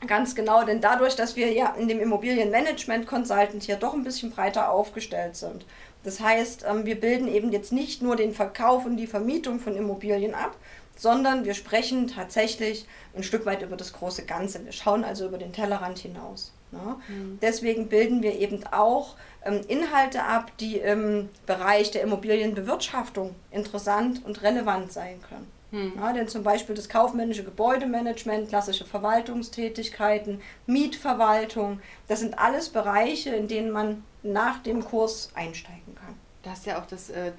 Ganz 0.06 0.36
genau, 0.36 0.64
denn 0.64 0.80
dadurch, 0.80 1.16
dass 1.16 1.36
wir 1.36 1.52
ja 1.54 1.74
in 1.74 1.88
dem 1.88 2.00
Immobilienmanagement 2.00 3.08
Consultant 3.08 3.64
hier 3.64 3.78
doch 3.78 3.94
ein 3.94 4.04
bisschen 4.04 4.30
breiter 4.32 4.70
aufgestellt 4.70 5.36
sind. 5.36 5.66
Das 6.04 6.20
heißt, 6.20 6.66
ähm, 6.70 6.86
wir 6.86 7.00
bilden 7.00 7.28
eben 7.28 7.52
jetzt 7.52 7.72
nicht 7.72 8.04
nur 8.04 8.16
den 8.16 8.34
Verkauf 8.34 8.86
und 8.86 8.98
die 8.98 9.08
Vermietung 9.08 9.60
von 9.60 9.76
Immobilien 9.76 10.36
ab, 10.36 10.56
sondern 10.98 11.46
wir 11.46 11.54
sprechen 11.54 12.08
tatsächlich 12.08 12.86
ein 13.16 13.24
Stück 13.24 13.46
weit 13.46 13.62
über 13.62 13.78
das 13.78 13.94
große 13.94 14.26
Ganze. 14.26 14.66
Wir 14.66 14.72
schauen 14.72 15.04
also 15.04 15.28
über 15.28 15.38
den 15.38 15.54
Tellerrand 15.54 16.00
hinaus. 16.00 16.52
Ne? 16.72 16.98
Mhm. 17.08 17.40
Deswegen 17.42 17.88
bilden 17.88 18.22
wir 18.22 18.38
eben 18.38 18.66
auch 18.72 19.16
ähm, 19.46 19.62
Inhalte 19.68 20.24
ab, 20.24 20.52
die 20.60 20.78
im 20.78 21.30
Bereich 21.46 21.92
der 21.92 22.02
Immobilienbewirtschaftung 22.02 23.36
interessant 23.52 24.26
und 24.26 24.42
relevant 24.42 24.92
sein 24.92 25.22
können. 25.30 25.48
Mhm. 25.72 25.94
Ja, 25.98 26.14
denn 26.14 26.28
zum 26.28 26.44
Beispiel 26.44 26.76
das 26.76 26.90
kaufmännische 26.90 27.44
Gebäudemanagement, 27.44 28.50
klassische 28.50 28.86
Verwaltungstätigkeiten, 28.86 30.42
Mietverwaltung, 30.66 31.82
das 32.08 32.20
sind 32.20 32.40
alles 32.40 32.70
Bereiche, 32.70 33.32
in 33.32 33.48
denen 33.48 33.72
man 33.72 34.04
nach 34.24 34.60
dem 34.64 34.84
Kurs 34.84 35.30
einsteigen 35.36 35.96
kann. 35.96 36.16
Das 36.44 36.60
ist 36.60 36.66
ja 36.66 36.82
auch 36.82 36.86
das, 36.86 37.10
äh, 37.10 37.32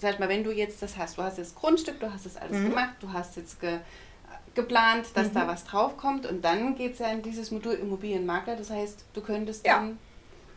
sag 0.00 0.18
mal, 0.20 0.28
wenn 0.28 0.44
du 0.44 0.50
jetzt 0.50 0.82
das 0.82 0.96
hast, 0.96 1.18
du 1.18 1.22
hast 1.22 1.38
jetzt 1.38 1.54
Grundstück, 1.54 2.00
du 2.00 2.12
hast 2.12 2.26
das 2.26 2.36
alles 2.36 2.58
mhm. 2.58 2.70
gemacht, 2.70 2.94
du 3.00 3.12
hast 3.12 3.36
jetzt 3.36 3.60
ge 3.60 3.78
geplant, 4.52 5.06
dass 5.14 5.28
mhm. 5.28 5.34
da 5.34 5.46
was 5.46 5.64
draufkommt 5.64 6.26
und 6.26 6.44
dann 6.44 6.74
geht 6.74 6.94
es 6.94 6.98
ja 6.98 7.06
in 7.12 7.22
dieses 7.22 7.52
Modul 7.52 7.74
Immobilienmakler. 7.74 8.56
Das 8.56 8.70
heißt, 8.70 9.04
du 9.14 9.20
könntest 9.20 9.64
ja. 9.64 9.76
dann 9.76 9.98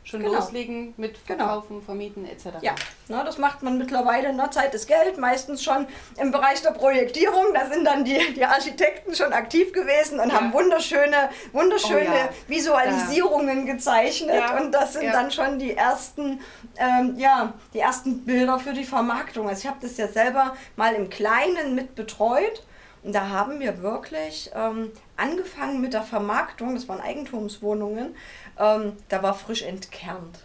schon 0.03 0.21
genau. 0.21 0.33
loslegen 0.33 0.93
mit 0.97 1.25
genau. 1.25 1.45
Verkaufen, 1.45 1.75
genau. 1.75 1.85
Vermieten 1.85 2.25
etc. 2.25 2.45
Ja, 2.61 2.75
Na, 3.07 3.23
das 3.23 3.37
macht 3.37 3.63
man 3.63 3.77
mittlerweile 3.77 4.29
in 4.29 4.37
der 4.37 4.51
Zeit 4.51 4.73
des 4.73 4.87
Geld, 4.87 5.17
meistens 5.17 5.63
schon 5.63 5.87
im 6.19 6.31
Bereich 6.31 6.61
der 6.61 6.71
Projektierung. 6.71 7.53
Da 7.53 7.67
sind 7.71 7.85
dann 7.85 8.03
die, 8.03 8.33
die 8.33 8.45
Architekten 8.45 9.15
schon 9.15 9.33
aktiv 9.33 9.71
gewesen 9.73 10.19
und 10.19 10.29
ja. 10.29 10.35
haben 10.35 10.53
wunderschöne, 10.53 11.29
wunderschöne 11.51 12.01
oh, 12.01 12.15
ja. 12.15 12.29
Visualisierungen 12.47 13.67
ja. 13.67 13.73
gezeichnet 13.73 14.43
und 14.59 14.71
das 14.71 14.93
sind 14.93 15.07
dann 15.13 15.31
schon 15.31 15.59
die 15.59 15.75
ersten, 15.75 16.41
ähm, 16.77 17.15
ja, 17.17 17.53
die 17.73 17.79
ersten 17.79 18.25
Bilder 18.25 18.59
für 18.59 18.73
die 18.73 18.85
Vermarktung. 18.85 19.47
Also 19.47 19.61
ich 19.61 19.67
habe 19.67 19.79
das 19.81 19.97
ja 19.97 20.07
selber 20.07 20.55
mal 20.75 20.93
im 20.93 21.09
Kleinen 21.09 21.75
mit 21.75 21.95
betreut 21.95 22.63
und 23.03 23.13
da 23.13 23.29
haben 23.29 23.59
wir 23.59 23.81
wirklich 23.81 24.49
ähm, 24.55 24.91
angefangen 25.17 25.81
mit 25.81 25.93
der 25.93 26.03
Vermarktung, 26.03 26.73
das 26.73 26.87
waren 26.87 27.01
Eigentumswohnungen, 27.01 28.15
ähm, 28.59 28.97
da 29.09 29.23
war 29.23 29.33
frisch 29.33 29.63
entkernt. 29.63 30.39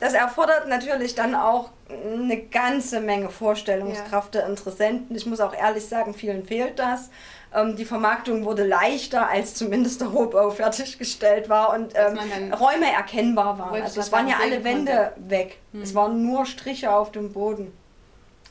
Das 0.00 0.14
erfordert 0.14 0.68
natürlich 0.68 1.14
dann 1.14 1.34
auch 1.34 1.70
eine 1.88 2.38
ganze 2.38 3.00
Menge 3.00 3.30
Vorstellungskraft 3.30 4.34
der 4.34 4.46
Interessenten. 4.46 5.14
Ich 5.16 5.26
muss 5.26 5.40
auch 5.40 5.54
ehrlich 5.54 5.86
sagen, 5.86 6.12
vielen 6.12 6.44
fehlt 6.44 6.78
das. 6.78 7.10
Ähm, 7.54 7.76
die 7.76 7.84
Vermarktung 7.84 8.44
wurde 8.44 8.66
leichter, 8.66 9.28
als 9.28 9.54
zumindest 9.54 10.00
der 10.00 10.08
Rohbau 10.08 10.50
fertiggestellt 10.50 11.48
war 11.48 11.72
und 11.72 11.94
ähm, 11.94 12.52
Räume 12.52 12.92
erkennbar 12.92 13.58
waren. 13.58 13.82
Also 13.82 14.00
es 14.00 14.12
waren 14.12 14.28
ja 14.28 14.36
alle 14.42 14.64
Wände 14.64 15.12
konnte. 15.14 15.30
weg. 15.30 15.58
Hm. 15.72 15.82
Es 15.82 15.94
waren 15.94 16.22
nur 16.22 16.44
Striche 16.44 16.92
auf 16.92 17.12
dem 17.12 17.32
Boden 17.32 17.72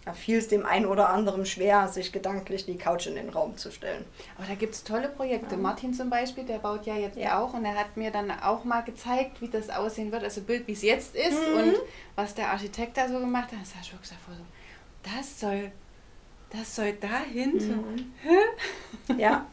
da 0.07 0.13
fiel 0.13 0.37
es 0.37 0.47
dem 0.47 0.65
einen 0.65 0.85
oder 0.85 1.09
anderen 1.09 1.45
schwer, 1.45 1.89
sich 1.89 2.13
gedanklich 2.13 2.65
die 2.65 2.77
Couch 2.77 3.07
in 3.07 3.15
den 3.15 3.27
Raum 3.27 3.57
zu 3.57 3.71
stellen. 3.71 4.05
Aber 4.37 4.47
da 4.47 4.55
gibt 4.55 4.73
es 4.73 4.85
tolle 4.85 5.09
Projekte. 5.09 5.55
Ja. 5.55 5.61
Martin 5.61 5.93
zum 5.93 6.09
Beispiel, 6.09 6.45
der 6.45 6.59
baut 6.59 6.85
ja 6.85 6.95
jetzt 6.95 7.17
ja. 7.17 7.37
auch 7.37 7.53
und 7.53 7.65
er 7.65 7.75
hat 7.75 7.97
mir 7.97 8.09
dann 8.09 8.31
auch 8.31 8.63
mal 8.63 8.83
gezeigt, 8.83 9.41
wie 9.41 9.49
das 9.49 9.69
aussehen 9.69 10.13
wird, 10.13 10.23
also 10.23 10.39
Bild, 10.39 10.65
wie 10.65 10.71
es 10.71 10.81
jetzt 10.81 11.13
ist 11.13 11.33
mhm. 11.33 11.57
und 11.57 11.75
was 12.15 12.33
der 12.33 12.51
Architekt 12.51 12.95
da 12.95 13.09
so 13.09 13.19
gemacht 13.19 13.51
hat. 13.51 13.59
Das 13.59 13.71
habe 13.71 13.83
ich 13.83 13.91
wirklich 13.91 14.11
davor 14.11 14.33
so, 14.33 15.13
das 15.17 15.39
soll, 15.41 15.71
das 16.51 16.73
soll 16.73 16.93
dahin. 16.93 18.13
Mhm. 19.09 19.17
ja. 19.19 19.45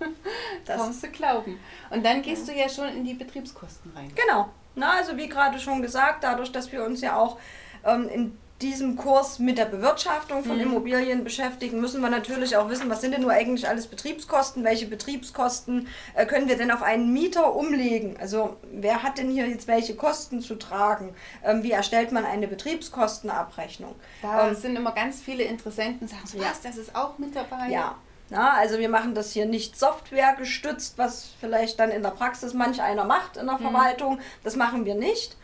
Das 0.66 0.80
kommst 0.80 1.02
du 1.02 1.08
glauben. 1.08 1.58
Und 1.90 2.06
dann 2.06 2.22
gehst 2.22 2.46
ja. 2.46 2.54
du 2.54 2.60
ja 2.60 2.68
schon 2.68 2.96
in 2.96 3.04
die 3.04 3.14
Betriebskosten 3.14 3.90
rein. 3.96 4.12
Genau. 4.14 4.50
Na, 4.76 4.98
also 4.98 5.16
wie 5.16 5.28
gerade 5.28 5.58
schon 5.58 5.82
gesagt, 5.82 6.22
dadurch, 6.22 6.52
dass 6.52 6.70
wir 6.70 6.84
uns 6.84 7.00
ja 7.00 7.16
auch 7.16 7.40
ähm, 7.84 8.08
in 8.08 8.38
diesem 8.64 8.96
Kurs 8.96 9.38
mit 9.38 9.58
der 9.58 9.66
Bewirtschaftung 9.66 10.42
von 10.42 10.56
mhm. 10.56 10.62
Immobilien 10.62 11.22
beschäftigen, 11.22 11.80
müssen 11.80 12.00
wir 12.00 12.08
natürlich 12.08 12.56
auch 12.56 12.70
wissen, 12.70 12.88
was 12.88 13.02
sind 13.02 13.12
denn 13.12 13.20
nur 13.20 13.32
eigentlich 13.32 13.68
alles 13.68 13.86
Betriebskosten, 13.86 14.64
welche 14.64 14.86
Betriebskosten 14.86 15.86
äh, 16.14 16.24
können 16.24 16.48
wir 16.48 16.56
denn 16.56 16.70
auf 16.70 16.82
einen 16.82 17.12
Mieter 17.12 17.54
umlegen? 17.54 18.16
Also 18.18 18.56
wer 18.72 19.02
hat 19.02 19.18
denn 19.18 19.30
hier 19.30 19.46
jetzt 19.46 19.68
welche 19.68 19.94
Kosten 19.94 20.40
zu 20.40 20.54
tragen? 20.54 21.14
Ähm, 21.44 21.62
wie 21.62 21.72
erstellt 21.72 22.10
man 22.10 22.24
eine 22.24 22.48
Betriebskostenabrechnung? 22.48 23.94
Da 24.22 24.48
ähm, 24.48 24.54
sind 24.54 24.76
immer 24.76 24.92
ganz 24.92 25.20
viele 25.20 25.44
Interessenten, 25.44 26.08
sagen 26.08 26.26
so, 26.26 26.38
ja. 26.38 26.44
was, 26.44 26.62
das 26.62 26.78
ist 26.78 26.96
auch 26.96 27.18
mit 27.18 27.36
dabei? 27.36 27.68
Ja. 27.68 27.96
Na, 28.30 28.54
also 28.54 28.78
wir 28.78 28.88
machen 28.88 29.14
das 29.14 29.32
hier 29.32 29.44
nicht 29.44 29.78
softwaregestützt, 29.78 30.96
was 30.96 31.28
vielleicht 31.38 31.78
dann 31.78 31.90
in 31.90 32.02
der 32.02 32.10
Praxis 32.10 32.54
manch 32.54 32.80
einer 32.80 33.04
macht 33.04 33.36
in 33.36 33.46
der 33.46 33.58
mhm. 33.58 33.62
Verwaltung. 33.62 34.20
Das 34.42 34.56
machen 34.56 34.86
wir 34.86 34.94
nicht. 34.94 35.36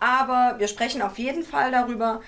Aber 0.00 0.56
wir 0.58 0.68
sprechen 0.68 1.00
auf 1.02 1.18
jeden 1.18 1.44
Fall 1.44 1.70
darüber, 1.70 2.20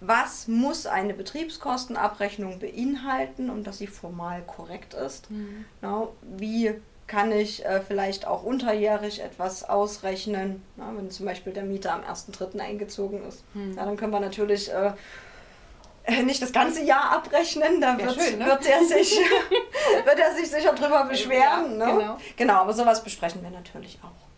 was 0.00 0.48
muss 0.48 0.86
eine 0.86 1.14
Betriebskostenabrechnung 1.14 2.58
beinhalten, 2.58 3.50
um 3.50 3.64
dass 3.64 3.78
sie 3.78 3.86
formal 3.86 4.42
korrekt 4.42 4.94
ist. 4.94 5.30
Mhm. 5.30 5.64
Na, 5.82 6.08
wie 6.22 6.74
kann 7.06 7.32
ich 7.32 7.64
äh, 7.64 7.80
vielleicht 7.80 8.26
auch 8.26 8.44
unterjährig 8.44 9.20
etwas 9.20 9.68
ausrechnen, 9.68 10.62
na, 10.76 10.92
wenn 10.96 11.10
zum 11.10 11.26
Beispiel 11.26 11.52
der 11.52 11.64
Mieter 11.64 11.92
am 11.92 12.02
1.3. 12.02 12.58
eingezogen 12.60 13.26
ist. 13.26 13.44
Mhm. 13.52 13.76
Ja, 13.76 13.84
dann 13.84 13.96
können 13.96 14.12
wir 14.12 14.20
natürlich 14.20 14.72
äh, 14.72 14.92
äh, 16.04 16.22
nicht 16.22 16.40
das 16.40 16.52
ganze 16.52 16.82
Jahr 16.82 17.12
abrechnen, 17.12 17.80
da 17.80 17.98
wird, 17.98 18.14
schön, 18.14 18.38
ne? 18.38 18.46
wird, 18.46 18.64
er 18.66 18.84
sich, 18.84 19.18
wird 20.04 20.18
er 20.18 20.34
sich 20.34 20.50
sicher 20.50 20.72
drüber 20.72 21.04
beschweren. 21.04 21.78
Ja, 21.78 21.86
ne? 21.86 21.98
genau. 21.98 22.18
genau, 22.36 22.54
aber 22.54 22.72
sowas 22.72 23.02
besprechen 23.02 23.42
wir 23.42 23.50
natürlich 23.50 23.98
auch. 24.02 24.29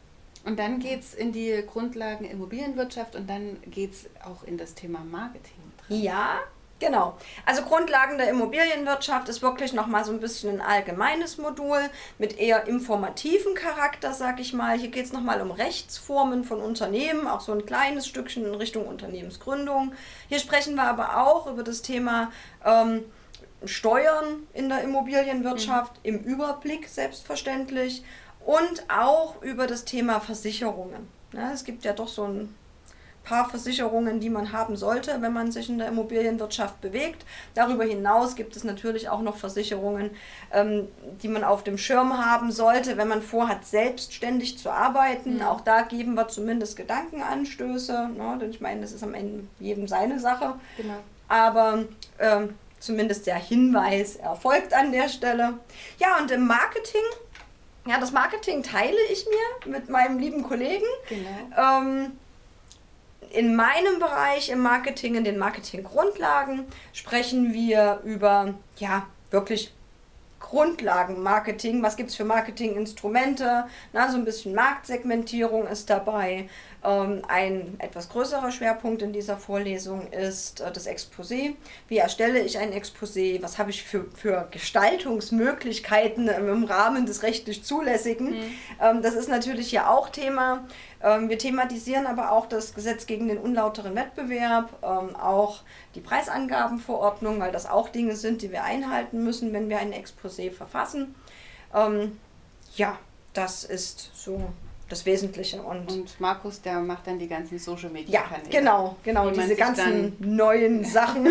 Und 0.44 0.58
dann 0.58 0.80
geht 0.80 1.00
es 1.00 1.14
in 1.14 1.32
die 1.32 1.62
Grundlagen 1.66 2.25
Immobilienwirtschaft 2.25 3.14
und 3.14 3.28
dann 3.28 3.58
geht 3.70 3.92
es 3.92 4.06
auch 4.25 4.42
in 4.44 4.58
das 4.58 4.75
Thema 4.75 5.00
Marketing. 5.00 5.61
Ja, 5.88 6.40
Genau. 6.82 7.16
Also 7.46 7.62
Grundlagen 7.62 8.18
der 8.18 8.28
Immobilienwirtschaft 8.28 9.28
ist 9.28 9.40
wirklich 9.40 9.72
nochmal 9.72 10.04
so 10.04 10.11
ein 10.11 10.18
bisschen 10.18 10.50
ein 10.50 10.61
allgemeines 10.61 11.38
Modul 11.38 11.78
mit 12.18 12.40
eher 12.40 12.66
informativen 12.66 13.54
Charakter, 13.54 14.12
sag 14.12 14.40
ich 14.40 14.52
mal. 14.52 14.76
Hier 14.76 14.88
geht 14.88 15.04
es 15.04 15.12
nochmal 15.12 15.40
um 15.42 15.52
Rechtsformen 15.52 16.42
von 16.42 16.61
Unternehmen, 16.61 17.28
auch 17.28 17.40
so 17.40 17.52
ein 17.52 17.66
kleines 17.66 18.08
Stückchen 18.08 18.44
in 18.44 18.56
Richtung 18.56 18.84
Unternehmensgründung. 18.87 19.92
Hier 20.28 20.40
sprechen 20.40 20.75
wir 20.75 20.82
aber 20.82 21.22
auch 21.25 21.46
über 21.46 21.62
das 21.62 21.82
Thema 21.82 22.32
ähm, 22.64 23.04
Steuern 23.64 24.49
in 24.52 24.68
der 24.68 24.82
Immobilienwirtschaft, 24.82 25.92
mhm. 25.99 26.00
im 26.02 26.18
Überblick 26.25 26.88
selbstverständlich 26.88 28.02
und 28.44 28.84
auch 28.88 29.40
über 29.42 29.66
das 29.66 29.84
Thema 29.84 30.20
Versicherungen. 30.20 31.08
Ja, 31.32 31.52
es 31.52 31.64
gibt 31.64 31.84
ja 31.84 31.92
doch 31.92 32.08
so 32.08 32.25
ein 32.25 32.54
paar 33.25 33.49
Versicherungen, 33.49 34.20
die 34.20 34.30
man 34.30 34.52
haben 34.52 34.76
sollte, 34.76 35.20
wenn 35.20 35.32
man 35.32 35.52
sich 35.52 35.68
in 35.68 35.78
der 35.78 35.88
Immobilienwirtschaft 35.88 36.80
bewegt. 36.80 37.25
Darüber 37.54 37.84
hinaus 37.84 38.34
gibt 38.34 38.56
es 38.56 38.64
natürlich 38.64 39.08
auch 39.08 39.20
noch 39.20 39.37
Versicherungen, 39.37 40.11
ähm, 40.52 40.88
die 41.22 41.28
man 41.28 41.44
auf 41.44 41.62
dem 41.62 41.78
Schirm 41.78 42.25
haben 42.25 42.50
sollte, 42.50 42.96
wenn 42.96 43.08
man 43.08 43.22
vorhat, 43.22 43.64
selbstständig 43.64 44.58
zu 44.58 44.70
arbeiten. 44.70 45.37
Mhm. 45.37 45.42
Auch 45.42 45.61
da 45.61 45.82
geben 45.82 46.14
wir 46.14 46.28
zumindest 46.28 46.76
Gedankenanstöße. 46.76 48.11
Ne? 48.16 48.38
Denn 48.40 48.50
ich 48.50 48.61
meine, 48.61 48.80
das 48.80 48.92
ist 48.92 49.02
am 49.02 49.14
Ende 49.14 49.44
jedem 49.61 49.87
seine 49.87 50.18
Sache. 50.18 50.54
Genau. 50.76 50.96
Aber 51.28 51.84
ähm, 52.18 52.54
zumindest 52.80 53.26
der 53.26 53.37
Hinweis 53.37 54.16
erfolgt 54.16 54.75
an 54.75 54.92
der 54.92 55.08
Stelle. 55.08 55.54
Ja, 55.99 56.18
und 56.20 56.30
im 56.30 56.46
Marketing 56.46 57.00
ja, 57.87 57.99
das 57.99 58.12
Marketing 58.12 58.62
teile 58.62 58.99
ich 59.11 59.27
mir 59.27 59.73
mit 59.73 59.89
meinem 59.89 60.19
lieben 60.19 60.43
Kollegen. 60.43 60.87
Genau. 61.09 61.81
Ähm, 61.81 62.12
in 63.31 63.57
meinem 63.57 63.99
Bereich 63.99 64.51
im 64.51 64.61
Marketing, 64.61 65.15
in 65.15 65.25
den 65.25 65.39
Marketinggrundlagen, 65.39 66.67
sprechen 66.93 67.53
wir 67.53 68.01
über 68.05 68.55
ja 68.77 69.07
wirklich 69.31 69.73
Grundlagenmarketing. 70.52 71.82
Was 71.82 71.97
gibt 71.97 72.11
es 72.11 72.16
für 72.16 72.25
Marketinginstrumente? 72.25 73.64
Na, 73.94 74.11
so 74.11 74.18
ein 74.18 74.26
bisschen 74.26 74.54
Marktsegmentierung 74.54 75.66
ist 75.66 75.88
dabei. 75.88 76.50
Ähm, 76.85 77.23
ein 77.26 77.76
etwas 77.78 78.11
größerer 78.11 78.50
Schwerpunkt 78.50 79.00
in 79.00 79.14
dieser 79.14 79.38
Vorlesung 79.38 80.12
ist 80.12 80.61
äh, 80.61 80.71
das 80.71 80.87
Exposé. 80.87 81.54
Wie 81.88 81.97
erstelle 81.97 82.40
ich 82.40 82.59
ein 82.59 82.75
Exposé? 82.75 83.42
Was 83.42 83.56
habe 83.56 83.71
ich 83.71 83.82
für, 83.82 84.04
für 84.14 84.47
Gestaltungsmöglichkeiten 84.50 86.28
im 86.28 86.64
Rahmen 86.64 87.06
des 87.06 87.23
rechtlich 87.23 87.64
Zulässigen? 87.64 88.32
Mhm. 88.32 88.54
Ähm, 88.78 89.02
das 89.02 89.14
ist 89.14 89.30
natürlich 89.30 89.71
hier 89.71 89.88
auch 89.88 90.11
Thema. 90.11 90.66
Ähm, 91.02 91.28
wir 91.28 91.38
thematisieren 91.38 92.06
aber 92.06 92.32
auch 92.32 92.47
das 92.47 92.75
Gesetz 92.75 93.06
gegen 93.06 93.28
den 93.28 93.38
unlauteren 93.38 93.94
Wettbewerb, 93.94 94.71
ähm, 94.82 95.16
auch 95.16 95.62
die 95.94 96.00
Preisangabenverordnung, 96.00 97.40
weil 97.40 97.52
das 97.52 97.66
auch 97.68 97.88
Dinge 97.88 98.14
sind, 98.16 98.42
die 98.42 98.52
wir 98.52 98.64
einhalten 98.64 99.25
müssen, 99.25 99.52
wenn 99.52 99.68
wir 99.68 99.78
ein 99.78 99.92
Exposé 99.92 100.50
verfassen. 100.50 101.14
Ähm, 101.75 102.18
ja, 102.76 102.99
das 103.32 103.64
ist 103.64 104.11
so 104.14 104.40
das 104.88 105.06
Wesentliche. 105.06 105.62
Und, 105.62 105.90
und 105.90 106.21
Markus, 106.21 106.61
der 106.61 106.80
macht 106.80 107.06
dann 107.06 107.18
die 107.18 107.26
ganzen 107.26 107.59
Social 107.59 107.90
Media 107.90 108.21
Kanäle. 108.23 108.52
Ja, 108.52 108.61
genau, 108.61 108.97
genau, 109.02 109.30
diese 109.30 109.56
ganzen 109.56 110.16
neuen 110.21 110.85
Sachen. 110.85 111.28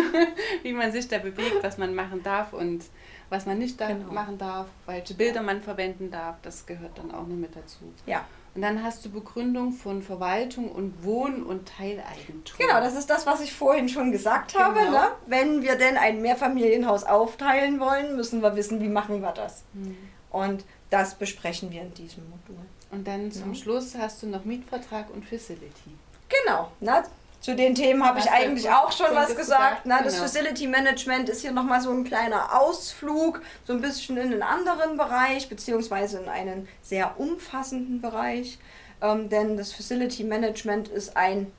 wie 0.62 0.72
man 0.72 0.92
sich 0.92 1.08
da 1.08 1.18
bewegt, 1.18 1.62
was 1.62 1.78
man 1.78 1.94
machen 1.94 2.22
darf 2.22 2.52
und 2.52 2.84
was 3.30 3.46
man 3.46 3.58
nicht 3.58 3.80
da 3.80 3.88
genau. 3.88 4.12
machen 4.12 4.36
darf, 4.36 4.66
welche 4.84 5.14
Bilder 5.14 5.42
man 5.42 5.62
verwenden 5.62 6.10
darf, 6.10 6.36
das 6.42 6.66
gehört 6.66 6.98
dann 6.98 7.10
auch 7.12 7.26
noch 7.26 7.36
mit 7.36 7.56
dazu. 7.56 7.78
Ja. 8.04 8.26
Und 8.54 8.60
dann 8.60 8.82
hast 8.82 9.04
du 9.04 9.10
Begründung 9.10 9.72
von 9.72 10.02
Verwaltung 10.02 10.70
und 10.70 11.04
Wohn- 11.04 11.42
und 11.42 11.66
Teileigentum. 11.66 12.58
Genau, 12.58 12.80
das 12.80 12.94
ist 12.94 13.08
das, 13.08 13.26
was 13.26 13.40
ich 13.40 13.54
vorhin 13.54 13.88
schon 13.88 14.12
gesagt 14.12 14.58
habe. 14.58 14.78
Genau. 14.78 14.90
Ne? 14.90 15.10
Wenn 15.26 15.62
wir 15.62 15.76
denn 15.76 15.96
ein 15.96 16.20
Mehrfamilienhaus 16.20 17.04
aufteilen 17.04 17.80
wollen, 17.80 18.14
müssen 18.14 18.42
wir 18.42 18.54
wissen, 18.54 18.82
wie 18.82 18.88
machen 18.88 19.22
wir 19.22 19.32
das. 19.32 19.62
Mhm. 19.72 19.96
Und 20.30 20.64
das 20.90 21.14
besprechen 21.14 21.70
wir 21.70 21.80
in 21.80 21.94
diesem 21.94 22.24
Modul. 22.28 22.62
Und 22.90 23.08
dann 23.08 23.32
zum 23.32 23.54
ja. 23.54 23.58
Schluss 23.58 23.94
hast 23.96 24.22
du 24.22 24.26
noch 24.26 24.44
Mietvertrag 24.44 25.06
und 25.14 25.24
Facility. 25.24 25.96
Genau. 26.28 26.70
Na, 26.80 27.04
zu 27.42 27.56
den 27.56 27.74
Themen 27.74 28.06
habe 28.06 28.20
ich 28.20 28.30
eigentlich 28.30 28.70
auch 28.70 28.92
schon 28.92 29.14
was 29.14 29.36
gesagt. 29.36 29.84
gesagt. 29.84 29.86
Ne? 29.86 29.98
Das 30.02 30.14
genau. 30.14 30.26
Facility 30.26 30.68
Management 30.68 31.28
ist 31.28 31.42
hier 31.42 31.50
nochmal 31.50 31.80
so 31.80 31.90
ein 31.90 32.04
kleiner 32.04 32.58
Ausflug, 32.58 33.42
so 33.64 33.72
ein 33.72 33.80
bisschen 33.80 34.16
in 34.16 34.32
einen 34.32 34.42
anderen 34.42 34.96
Bereich, 34.96 35.48
beziehungsweise 35.48 36.20
in 36.20 36.28
einen 36.28 36.68
sehr 36.82 37.18
umfassenden 37.18 38.00
Bereich. 38.00 38.58
Ähm, 39.02 39.28
denn 39.28 39.56
das 39.56 39.72
Facility 39.72 40.22
Management 40.22 40.86
ist 40.88 41.16
ein 41.16 41.52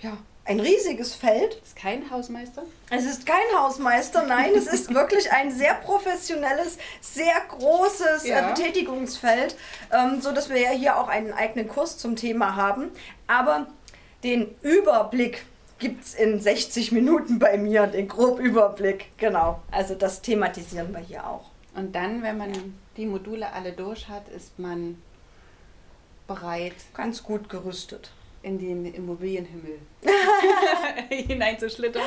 ja, 0.00 0.16
ein 0.44 0.60
riesiges 0.60 1.14
Feld. 1.14 1.60
Ist 1.62 1.76
kein 1.76 2.10
Hausmeister? 2.10 2.62
Es 2.90 3.04
ist 3.04 3.24
kein 3.24 3.36
Hausmeister, 3.56 4.24
nein, 4.24 4.52
es 4.56 4.66
ist 4.66 4.92
wirklich 4.94 5.30
ein 5.32 5.52
sehr 5.52 5.74
professionelles, 5.74 6.76
sehr 7.00 7.34
großes 7.48 8.24
äh, 8.24 8.30
ja. 8.30 8.48
Betätigungsfeld, 8.48 9.56
ähm, 9.92 10.20
so 10.20 10.32
dass 10.32 10.48
wir 10.48 10.60
ja 10.60 10.70
hier 10.70 10.98
auch 10.98 11.08
einen 11.08 11.32
eigenen 11.32 11.68
Kurs 11.68 11.98
zum 11.98 12.16
Thema 12.16 12.56
haben. 12.56 12.90
Aber 13.26 13.68
den 14.22 14.54
Überblick 14.62 15.44
gibt 15.78 16.04
es 16.04 16.14
in 16.14 16.40
60 16.40 16.92
Minuten 16.92 17.38
bei 17.38 17.56
mir, 17.56 17.86
den 17.86 18.06
Grobüberblick. 18.06 19.16
Genau, 19.16 19.62
also 19.70 19.94
das 19.94 20.22
thematisieren 20.22 20.92
wir 20.92 21.00
hier 21.00 21.26
auch. 21.26 21.50
Und 21.74 21.94
dann, 21.94 22.22
wenn 22.22 22.36
man 22.36 22.52
die 22.96 23.06
Module 23.06 23.52
alle 23.52 23.72
durch 23.72 24.08
hat, 24.08 24.28
ist 24.28 24.58
man 24.58 25.00
bereit. 26.26 26.74
Ganz 26.94 27.22
gut 27.22 27.48
gerüstet 27.48 28.12
in 28.42 28.58
den 28.58 28.86
Immobilienhimmel 28.86 29.78
hineinzuschlittern 31.10 32.02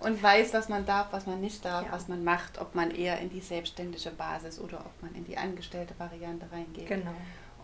und 0.00 0.22
weiß, 0.22 0.54
was 0.54 0.68
man 0.68 0.86
darf, 0.86 1.08
was 1.10 1.26
man 1.26 1.40
nicht 1.40 1.64
darf, 1.64 1.86
ja. 1.86 1.92
was 1.92 2.06
man 2.06 2.22
macht, 2.22 2.60
ob 2.60 2.74
man 2.74 2.92
eher 2.92 3.18
in 3.18 3.30
die 3.30 3.40
selbstständige 3.40 4.10
Basis 4.10 4.60
oder 4.60 4.78
ob 4.78 5.02
man 5.02 5.14
in 5.14 5.24
die 5.24 5.36
angestellte 5.36 5.94
Variante 5.98 6.46
reingeht. 6.52 6.86
Genau. 6.86 7.14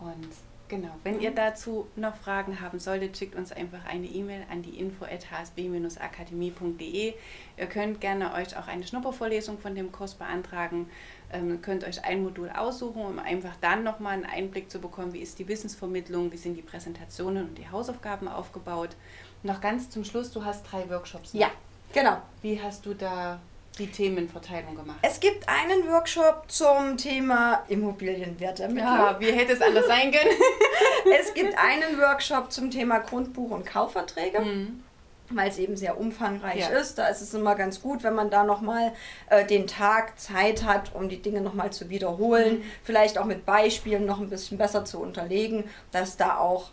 Und 0.01 0.27
genau, 0.75 0.93
wenn 1.03 1.19
ihr 1.19 1.31
dazu 1.31 1.87
noch 1.95 2.15
Fragen 2.15 2.61
haben 2.61 2.77
solltet, 2.79 3.17
schickt 3.17 3.35
uns 3.35 3.51
einfach 3.51 3.83
eine 3.85 4.05
E-Mail 4.07 4.45
an 4.49 4.61
die 4.61 4.79
info@hsb-akademie.de. 4.79 7.13
Ihr 7.57 7.65
könnt 7.67 7.99
gerne 8.01 8.33
euch 8.33 8.57
auch 8.57 8.67
eine 8.67 8.85
Schnuppervorlesung 8.85 9.57
von 9.59 9.75
dem 9.75 9.91
Kurs 9.91 10.15
beantragen 10.15 10.87
ähm, 11.33 11.61
könnt 11.61 11.83
euch 11.83 12.05
ein 12.05 12.23
Modul 12.23 12.49
aussuchen, 12.49 13.01
um 13.01 13.19
einfach 13.19 13.55
dann 13.59 13.83
nochmal 13.83 14.13
einen 14.13 14.25
Einblick 14.25 14.71
zu 14.71 14.79
bekommen, 14.79 15.13
wie 15.13 15.19
ist 15.19 15.39
die 15.39 15.47
Wissensvermittlung, 15.47 16.31
wie 16.31 16.37
sind 16.37 16.55
die 16.55 16.61
Präsentationen 16.61 17.49
und 17.49 17.57
die 17.57 17.69
Hausaufgaben 17.69 18.27
aufgebaut. 18.27 18.91
noch 19.41 19.59
ganz 19.59 19.89
zum 19.89 20.05
Schluss, 20.05 20.31
du 20.31 20.45
hast 20.45 20.63
drei 20.63 20.89
Workshops. 20.89 21.33
Ne? 21.33 21.41
Ja, 21.41 21.51
genau. 21.91 22.21
Wie 22.41 22.61
hast 22.61 22.85
du 22.85 22.93
da 22.93 23.41
die 23.79 23.87
Themenverteilung 23.87 24.75
gemacht? 24.75 24.97
Es 25.01 25.19
gibt 25.19 25.47
einen 25.47 25.87
Workshop 25.89 26.45
zum 26.47 26.97
Thema 26.97 27.63
Immobilienwertermittlung. 27.67 28.85
Ja, 28.85 29.19
wie 29.19 29.31
hätte 29.31 29.53
es 29.53 29.61
anders 29.61 29.87
sein 29.87 30.11
können? 30.11 30.31
es 31.19 31.33
gibt 31.33 31.57
einen 31.57 31.99
Workshop 31.99 32.51
zum 32.51 32.71
Thema 32.71 32.99
Grundbuch 32.99 33.51
und 33.51 33.65
Kaufverträge. 33.65 34.39
Mhm 34.39 34.83
weil 35.29 35.49
es 35.49 35.57
eben 35.57 35.75
sehr 35.77 35.99
umfangreich 35.99 36.59
ja. 36.59 36.67
ist. 36.69 36.95
Da 36.97 37.07
ist 37.07 37.21
es 37.21 37.33
immer 37.33 37.55
ganz 37.55 37.81
gut, 37.81 38.03
wenn 38.03 38.13
man 38.13 38.29
da 38.29 38.43
nochmal 38.43 38.93
äh, 39.29 39.45
den 39.45 39.67
Tag 39.67 40.19
Zeit 40.19 40.63
hat, 40.63 40.93
um 40.93 41.09
die 41.09 41.21
Dinge 41.21 41.41
nochmal 41.41 41.71
zu 41.71 41.89
wiederholen, 41.89 42.59
mhm. 42.59 42.63
vielleicht 42.83 43.17
auch 43.17 43.25
mit 43.25 43.45
Beispielen 43.45 44.05
noch 44.05 44.19
ein 44.19 44.29
bisschen 44.29 44.57
besser 44.57 44.85
zu 44.85 44.99
unterlegen, 44.99 45.65
dass 45.91 46.17
da 46.17 46.37
auch 46.37 46.71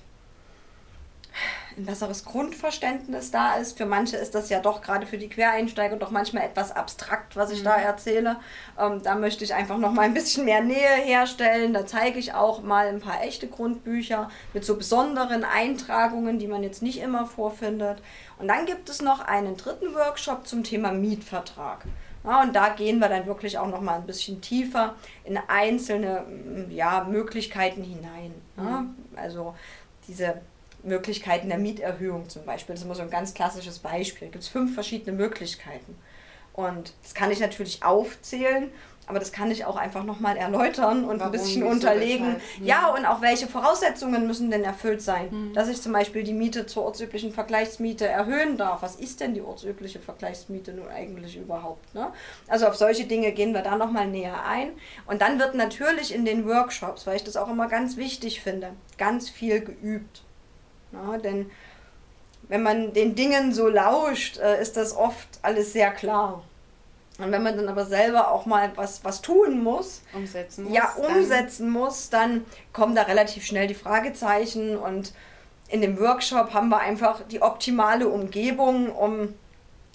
ein 1.81 1.87
besseres 1.87 2.25
Grundverständnis 2.25 3.31
da 3.31 3.55
ist. 3.55 3.77
Für 3.77 3.87
manche 3.87 4.17
ist 4.17 4.35
das 4.35 4.51
ja 4.51 4.61
doch 4.61 4.83
gerade 4.83 5.07
für 5.07 5.19
die 5.19 5.29
Quereinsteiger 5.29 5.97
doch 5.97 6.11
manchmal 6.11 6.45
etwas 6.45 6.73
abstrakt, 6.73 7.37
was 7.37 7.51
ich 7.51 7.61
mhm. 7.61 7.65
da 7.65 7.77
erzähle. 7.77 8.37
Ähm, 8.79 9.03
da 9.03 9.15
möchte 9.15 9.45
ich 9.45 9.55
einfach 9.55 9.79
noch 9.79 9.93
mal 9.93 10.03
ein 10.03 10.15
bisschen 10.15 10.45
mehr 10.45 10.63
Nähe 10.63 10.97
herstellen. 11.03 11.73
Da 11.73 11.87
zeige 11.87 12.19
ich 12.19 12.35
auch 12.35 12.63
mal 12.63 12.89
ein 12.89 13.01
paar 13.01 13.23
echte 13.23 13.49
Grundbücher 13.49 14.31
mit 14.53 14.65
so 14.65 14.77
besonderen 14.77 15.45
Eintragungen, 15.45 16.39
die 16.39 16.47
man 16.47 16.63
jetzt 16.63 16.83
nicht 16.83 17.01
immer 17.01 17.27
vorfindet. 17.27 18.03
Und 18.39 18.49
dann 18.49 18.67
gibt 18.67 18.89
es 18.89 19.03
noch 19.03 19.21
einen 19.21 19.57
dritten 19.57 19.95
Workshop 19.95 20.47
zum 20.47 20.65
Thema 20.65 20.93
Mietvertrag. 20.93 21.85
Ja, 22.23 22.43
und 22.43 22.55
da 22.55 22.69
gehen 22.69 22.99
wir 22.99 23.09
dann 23.09 23.27
wirklich 23.27 23.57
auch 23.57 23.69
noch 23.69 23.81
mal 23.81 23.95
ein 23.95 24.07
bisschen 24.07 24.43
tiefer 24.43 24.95
in 25.25 25.39
einzelne 25.49 26.25
ja, 26.69 27.05
Möglichkeiten 27.05 27.83
hinein. 27.83 28.35
Ja? 28.59 28.83
Mhm. 28.83 28.95
Also 29.17 29.55
diese 30.07 30.43
Möglichkeiten 30.83 31.49
der 31.49 31.59
Mieterhöhung 31.59 32.29
zum 32.29 32.45
Beispiel. 32.45 32.75
Das 32.75 32.81
ist 32.81 32.87
immer 32.87 32.95
so 32.95 33.03
ein 33.03 33.11
ganz 33.11 33.35
klassisches 33.35 33.79
Beispiel. 33.79 34.29
Da 34.29 34.33
gibt 34.33 34.45
es 34.45 34.49
fünf 34.49 34.75
verschiedene 34.75 35.17
Möglichkeiten. 35.17 35.97
Und 36.53 36.93
das 37.03 37.15
kann 37.15 37.31
ich 37.31 37.41
natürlich 37.41 37.83
aufzählen, 37.83 38.71
aber 39.07 39.19
das 39.19 39.33
kann 39.33 39.51
ich 39.51 39.65
auch 39.65 39.77
einfach 39.77 40.05
nochmal 40.05 40.37
erläutern 40.37 41.05
und 41.05 41.19
Warum 41.19 41.23
ein 41.23 41.33
bisschen 41.33 41.65
unterlegen. 41.65 42.37
Hm. 42.57 42.65
Ja, 42.65 42.95
und 42.95 43.07
auch 43.07 43.21
welche 43.21 43.49
Voraussetzungen 43.49 44.27
müssen 44.27 44.51
denn 44.51 44.63
erfüllt 44.63 45.03
sein, 45.03 45.31
hm. 45.31 45.53
dass 45.53 45.69
ich 45.69 45.83
zum 45.83 45.93
Beispiel 45.93 46.23
die 46.23 46.33
Miete 46.33 46.67
zur 46.67 46.85
ortsüblichen 46.85 47.33
Vergleichsmiete 47.33 48.07
erhöhen 48.07 48.57
darf. 48.57 48.83
Was 48.83 48.97
ist 48.97 49.21
denn 49.21 49.35
die 49.35 49.43
ortsübliche 49.43 49.99
Vergleichsmiete 49.99 50.73
nun 50.73 50.89
eigentlich 50.89 51.37
überhaupt? 51.37 51.93
Ne? 51.93 52.13
Also 52.47 52.69
auf 52.69 52.77
solche 52.77 53.05
Dinge 53.05 53.33
gehen 53.33 53.53
wir 53.53 53.63
da 53.63 53.77
nochmal 53.77 54.07
näher 54.07 54.45
ein. 54.45 54.71
Und 55.07 55.23
dann 55.23 55.41
wird 55.41 55.57
natürlich 55.57 56.15
in 56.15 56.25
den 56.25 56.47
Workshops, 56.47 57.07
weil 57.07 57.17
ich 57.17 57.25
das 57.25 57.37
auch 57.37 57.51
immer 57.51 57.67
ganz 57.67 57.97
wichtig 57.97 58.41
finde, 58.41 58.71
ganz 58.97 59.29
viel 59.29 59.61
geübt. 59.61 60.23
Ja, 60.93 61.19
denn 61.19 61.51
wenn 62.49 62.63
man 62.63 62.93
den 62.93 63.15
Dingen 63.15 63.53
so 63.53 63.69
lauscht, 63.69 64.39
äh, 64.39 64.61
ist 64.61 64.77
das 64.77 64.97
oft 64.97 65.29
alles 65.43 65.73
sehr 65.73 65.91
klar. 65.93 66.43
Und 67.19 67.33
wenn 67.33 67.43
man 67.43 67.57
dann 67.57 67.69
aber 67.69 67.85
selber 67.85 68.31
auch 68.31 68.47
mal 68.47 68.73
was, 68.77 69.05
was 69.05 69.21
tun 69.21 69.63
muss, 69.63 70.03
umsetzen 70.15 70.65
muss, 70.65 70.75
ja, 70.75 70.95
umsetzen 70.95 71.65
dann 71.65 71.83
muss, 71.83 72.11
dann 72.11 72.47
kommen 72.73 72.95
da 72.95 73.03
relativ 73.03 73.45
schnell 73.45 73.67
die 73.67 73.75
Fragezeichen 73.75 74.77
und 74.77 75.13
in 75.69 75.83
dem 75.83 76.01
Workshop 76.01 76.53
haben 76.53 76.71
wir 76.71 76.79
einfach 76.79 77.21
die 77.29 77.43
optimale 77.43 78.09
Umgebung, 78.09 78.91
um 78.91 79.35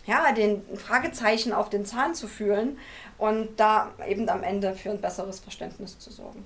ja, 0.06 0.32
den 0.32 0.62
Fragezeichen 0.78 1.52
auf 1.52 1.70
den 1.70 1.84
Zahn 1.84 2.14
zu 2.14 2.28
fühlen 2.28 2.78
und 3.18 3.60
da 3.60 3.92
eben 4.08 4.30
am 4.30 4.44
Ende 4.44 4.76
für 4.76 4.92
ein 4.92 5.02
besseres 5.02 5.40
Verständnis 5.40 5.98
zu 5.98 6.12
sorgen. 6.12 6.46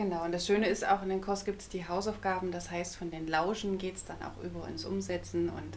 Genau, 0.00 0.24
und 0.24 0.32
das 0.32 0.46
Schöne 0.46 0.66
ist 0.66 0.88
auch, 0.88 1.02
in 1.02 1.10
den 1.10 1.20
Kurs 1.20 1.44
gibt 1.44 1.60
es 1.60 1.68
die 1.68 1.86
Hausaufgaben, 1.86 2.52
das 2.52 2.70
heißt, 2.70 2.96
von 2.96 3.10
den 3.10 3.28
Lauschen 3.28 3.76
geht 3.76 3.96
es 3.96 4.06
dann 4.06 4.16
auch 4.22 4.42
über 4.42 4.66
ins 4.66 4.86
Umsetzen 4.86 5.50
und 5.50 5.76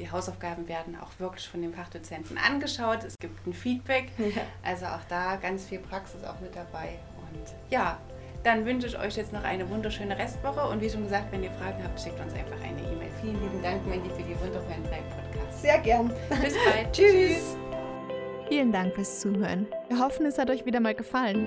die 0.00 0.10
Hausaufgaben 0.10 0.66
werden 0.66 0.98
auch 1.00 1.10
wirklich 1.20 1.48
von 1.48 1.62
dem 1.62 1.72
Fachdozenten 1.72 2.36
angeschaut. 2.36 3.04
Es 3.04 3.14
gibt 3.20 3.46
ein 3.46 3.52
Feedback, 3.52 4.08
ja. 4.18 4.42
also 4.64 4.86
auch 4.86 5.04
da 5.08 5.36
ganz 5.36 5.66
viel 5.66 5.78
Praxis 5.78 6.24
auch 6.24 6.40
mit 6.40 6.56
dabei. 6.56 6.98
Und 7.30 7.54
ja, 7.70 8.00
dann 8.42 8.66
wünsche 8.66 8.88
ich 8.88 8.98
euch 8.98 9.16
jetzt 9.16 9.32
noch 9.32 9.44
eine 9.44 9.70
wunderschöne 9.70 10.18
Restwoche 10.18 10.68
und 10.68 10.80
wie 10.80 10.90
schon 10.90 11.04
gesagt, 11.04 11.30
wenn 11.30 11.44
ihr 11.44 11.52
Fragen 11.52 11.80
habt, 11.84 12.00
schickt 12.00 12.18
uns 12.18 12.32
einfach 12.32 12.60
eine 12.64 12.80
E-Mail. 12.80 13.10
Vielen 13.20 13.40
lieben 13.40 13.62
Dank, 13.62 13.86
Mandy, 13.86 14.10
für 14.10 14.24
die 14.24 14.34
wundervollen 14.40 14.82
drei 14.82 14.98
Podcasts. 14.98 15.62
Sehr 15.62 15.78
gern. 15.78 16.12
Bis 16.42 16.54
bald. 16.64 16.90
Tschüss. 16.92 17.56
Vielen 18.48 18.72
Dank 18.72 18.96
fürs 18.96 19.20
Zuhören. 19.20 19.68
Wir 19.88 20.00
hoffen, 20.00 20.26
es 20.26 20.38
hat 20.38 20.50
euch 20.50 20.66
wieder 20.66 20.80
mal 20.80 20.96
gefallen. 20.96 21.46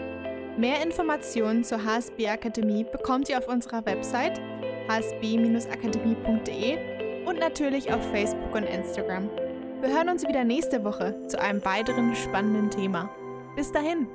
Mehr 0.57 0.81
Informationen 0.83 1.63
zur 1.63 1.83
HSB 1.83 2.29
Akademie 2.29 2.83
bekommt 2.83 3.27
ihr 3.27 3.39
auf 3.39 3.47
unserer 3.47 3.83
Website 3.87 4.39
hsb-akademie.de 4.87 7.25
und 7.25 7.39
natürlich 7.39 7.91
auf 7.91 8.07
Facebook 8.11 8.53
und 8.53 8.61
Instagram. 8.63 9.31
Wir 9.81 9.89
hören 9.89 10.09
uns 10.09 10.27
wieder 10.27 10.43
nächste 10.43 10.83
Woche 10.83 11.15
zu 11.27 11.41
einem 11.41 11.65
weiteren 11.65 12.15
spannenden 12.15 12.69
Thema. 12.69 13.09
Bis 13.55 13.71
dahin! 13.71 14.07